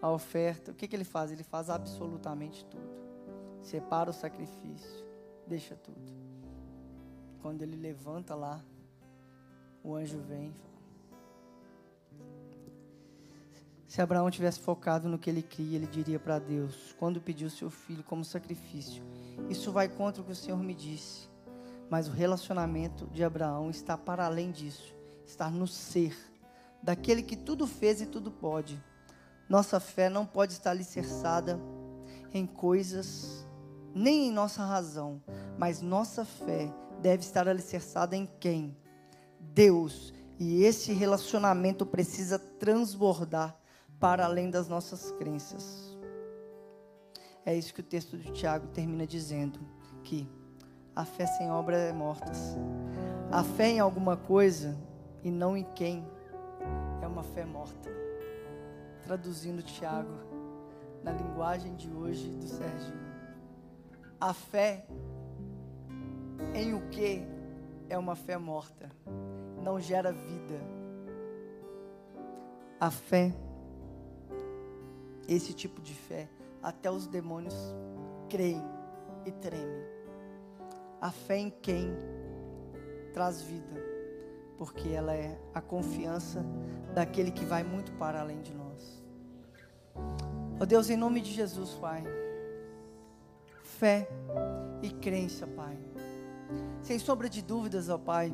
[0.00, 0.70] a oferta.
[0.70, 1.30] O que, que ele faz?
[1.30, 2.88] Ele faz absolutamente tudo.
[3.62, 5.04] Separa o sacrifício,
[5.46, 6.12] deixa tudo.
[7.42, 8.62] Quando ele levanta lá,
[9.82, 10.54] o anjo vem.
[13.86, 17.70] Se Abraão tivesse focado no que ele cria, ele diria para Deus, quando pediu seu
[17.70, 19.02] filho como sacrifício:
[19.48, 21.28] Isso vai contra o que o Senhor me disse.
[21.90, 26.16] Mas o relacionamento de Abraão está para além disso, está no ser,
[26.82, 28.82] daquele que tudo fez e tudo pode.
[29.48, 31.58] Nossa fé não pode estar alicerçada
[32.32, 33.46] em coisas,
[33.94, 35.22] nem em nossa razão,
[35.56, 38.76] mas nossa fé deve estar alicerçada em quem?
[39.40, 40.12] Deus.
[40.38, 43.58] E esse relacionamento precisa transbordar
[43.98, 45.96] para além das nossas crenças.
[47.44, 49.58] É isso que o texto de Tiago termina dizendo,
[50.04, 50.28] que
[50.98, 52.32] a fé sem obra é morta.
[53.30, 54.76] A fé em alguma coisa
[55.22, 56.04] e não em quem
[57.00, 57.88] é uma fé morta.
[59.04, 60.12] Traduzindo Tiago
[61.04, 62.98] na linguagem de hoje do Serginho.
[64.20, 64.86] A fé
[66.52, 67.22] em o que
[67.88, 68.90] é uma fé morta.
[69.62, 70.60] não gera vida.
[72.80, 73.32] A fé,
[75.28, 76.28] esse tipo de fé,
[76.60, 77.54] até os demônios
[78.28, 78.64] creem
[79.24, 79.97] e tremem.
[81.00, 81.96] A fé em quem
[83.12, 83.80] traz vida,
[84.56, 86.44] porque ela é a confiança
[86.94, 89.02] daquele que vai muito para além de nós.
[89.94, 92.02] Ó oh Deus, em nome de Jesus, Pai,
[93.62, 94.08] fé
[94.82, 95.78] e crença, Pai.
[96.82, 98.32] Sem sombra de dúvidas, ó oh Pai.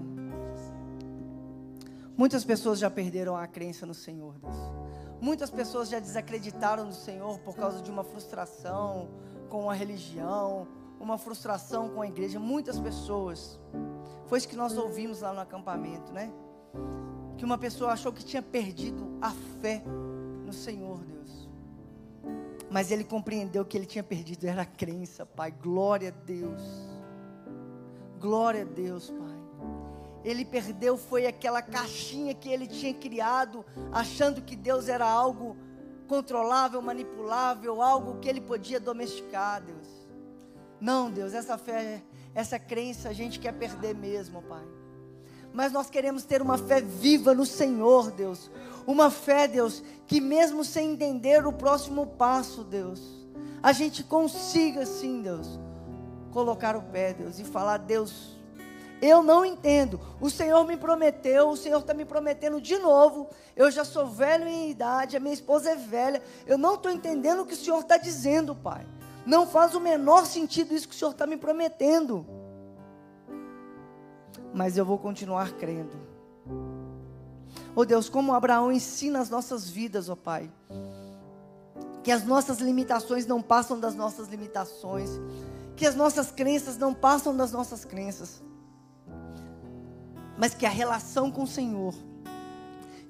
[2.17, 4.57] Muitas pessoas já perderam a crença no Senhor, Deus.
[5.21, 9.09] Muitas pessoas já desacreditaram do Senhor por causa de uma frustração
[9.49, 10.69] com a religião,
[11.01, 12.39] uma frustração com a igreja.
[12.39, 13.59] Muitas pessoas.
[14.27, 16.33] Foi isso que nós ouvimos lá no acampamento, né?
[17.37, 19.31] Que uma pessoa achou que tinha perdido a
[19.61, 19.83] fé
[20.45, 21.49] no Senhor, Deus.
[22.71, 25.53] Mas ele compreendeu que ele tinha perdido era a crença, Pai.
[25.53, 26.63] Glória a Deus.
[28.19, 29.45] Glória a Deus, Pai.
[30.25, 35.55] Ele perdeu foi aquela caixinha que ele tinha criado, achando que Deus era algo
[36.09, 39.94] controlável, manipulável, algo que ele podia domesticar, Deus.
[40.85, 42.03] Não, Deus, essa fé,
[42.35, 44.67] essa crença a gente quer perder mesmo, Pai.
[45.51, 48.51] Mas nós queremos ter uma fé viva no Senhor, Deus.
[48.87, 53.01] Uma fé, Deus, que mesmo sem entender o próximo passo, Deus,
[53.63, 55.59] a gente consiga, sim, Deus,
[56.31, 58.37] colocar o pé, Deus, e falar: Deus,
[59.01, 59.99] eu não entendo.
[60.21, 63.31] O Senhor me prometeu, o Senhor está me prometendo de novo.
[63.57, 66.23] Eu já sou velho em idade, a minha esposa é velha.
[66.47, 68.87] Eu não estou entendendo o que o Senhor está dizendo, Pai.
[69.27, 72.27] Não faz o menor sentido isso que o Senhor está me prometendo.
[74.53, 75.97] Mas eu vou continuar crendo.
[77.75, 80.51] Oh Deus, como Abraão ensina as nossas vidas, ó oh Pai.
[82.03, 85.11] Que as nossas limitações não passam das nossas limitações.
[85.75, 88.43] Que as nossas crenças não passam das nossas crenças
[90.37, 91.95] mas que a relação com o Senhor,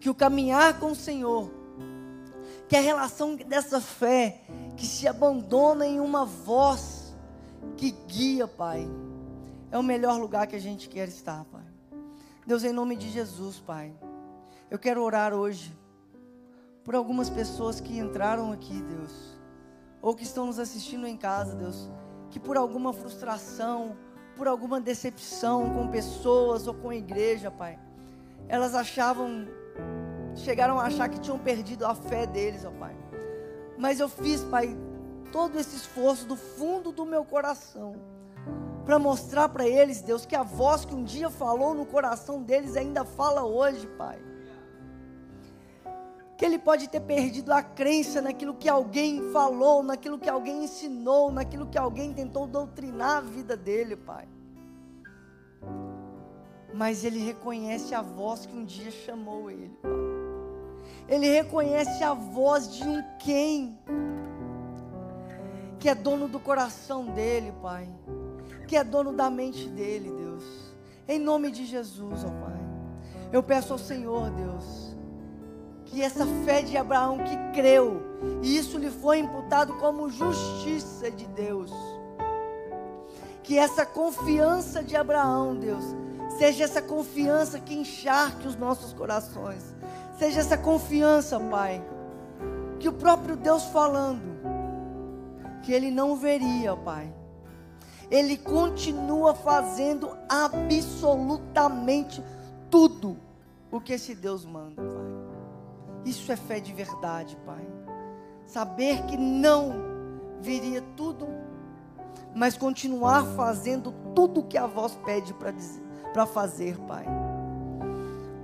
[0.00, 1.50] que o caminhar com o Senhor,
[2.68, 4.40] que a relação dessa fé
[4.76, 7.14] que se abandona em uma voz
[7.76, 8.88] que guia, Pai,
[9.70, 11.64] é o melhor lugar que a gente quer estar, Pai.
[12.46, 13.92] Deus, em nome de Jesus, Pai,
[14.70, 15.76] eu quero orar hoje
[16.84, 19.38] por algumas pessoas que entraram aqui, Deus,
[20.02, 21.88] ou que estão nos assistindo em casa, Deus,
[22.30, 23.96] que por alguma frustração,
[24.36, 27.78] por alguma decepção com pessoas ou com a igreja, Pai.
[28.48, 29.46] Elas achavam,
[30.36, 32.96] chegaram a achar que tinham perdido a fé deles, ó Pai.
[33.78, 34.76] Mas eu fiz, Pai,
[35.32, 37.96] todo esse esforço do fundo do meu coração
[38.84, 42.76] para mostrar para eles, Deus, que a voz que um dia falou no coração deles
[42.76, 44.20] ainda fala hoje, Pai
[46.36, 51.30] que ele pode ter perdido a crença naquilo que alguém falou, naquilo que alguém ensinou,
[51.30, 54.28] naquilo que alguém tentou doutrinar a vida dele, Pai.
[56.72, 60.13] Mas ele reconhece a voz que um dia chamou ele, Pai.
[61.08, 63.78] Ele reconhece a voz de um quem
[65.78, 67.88] que é dono do coração dele, Pai.
[68.66, 70.44] Que é dono da mente dele, Deus.
[71.06, 72.60] Em nome de Jesus, ó Pai.
[73.30, 74.94] Eu peço ao Senhor, Deus
[75.94, 78.02] que essa fé de Abraão que creu,
[78.42, 81.70] e isso lhe foi imputado como justiça de Deus.
[83.42, 85.84] Que essa confiança de Abraão, Deus,
[86.38, 89.73] seja essa confiança que encharque os nossos corações.
[90.18, 91.84] Seja essa confiança, Pai,
[92.78, 94.22] que o próprio Deus falando,
[95.62, 97.12] que ele não veria, Pai.
[98.10, 102.22] Ele continua fazendo absolutamente
[102.70, 103.16] tudo
[103.72, 105.04] o que esse Deus manda, Pai.
[106.04, 107.66] Isso é fé de verdade, Pai.
[108.46, 109.72] Saber que não
[110.40, 111.26] viria tudo,
[112.34, 115.34] mas continuar fazendo tudo o que a voz pede
[116.12, 117.23] para fazer, Pai.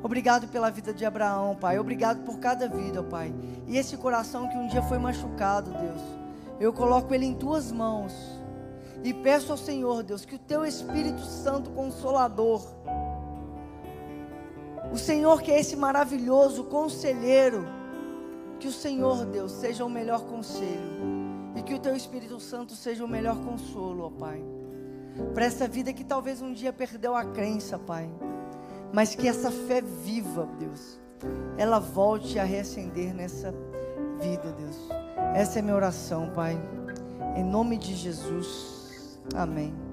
[0.03, 1.79] Obrigado pela vida de Abraão, Pai.
[1.79, 3.35] Obrigado por cada vida, Pai.
[3.67, 6.01] E esse coração que um dia foi machucado, Deus.
[6.59, 8.15] Eu coloco ele em tuas mãos.
[9.03, 12.63] E peço ao Senhor, Deus, que o teu Espírito Santo Consolador
[14.93, 17.65] o Senhor que é esse maravilhoso conselheiro,
[18.59, 21.21] que o Senhor, Deus, seja o melhor conselho
[21.55, 24.43] e que o teu Espírito Santo seja o melhor consolo, ó Pai.
[25.33, 28.11] Para essa vida que talvez um dia perdeu a crença, Pai,
[28.93, 31.01] mas que essa fé viva, Deus,
[31.57, 33.53] ela volte a reacender nessa
[34.21, 34.89] vida, Deus.
[35.35, 36.59] Essa é minha oração, Pai.
[37.37, 39.19] Em nome de Jesus.
[39.35, 39.90] Amém.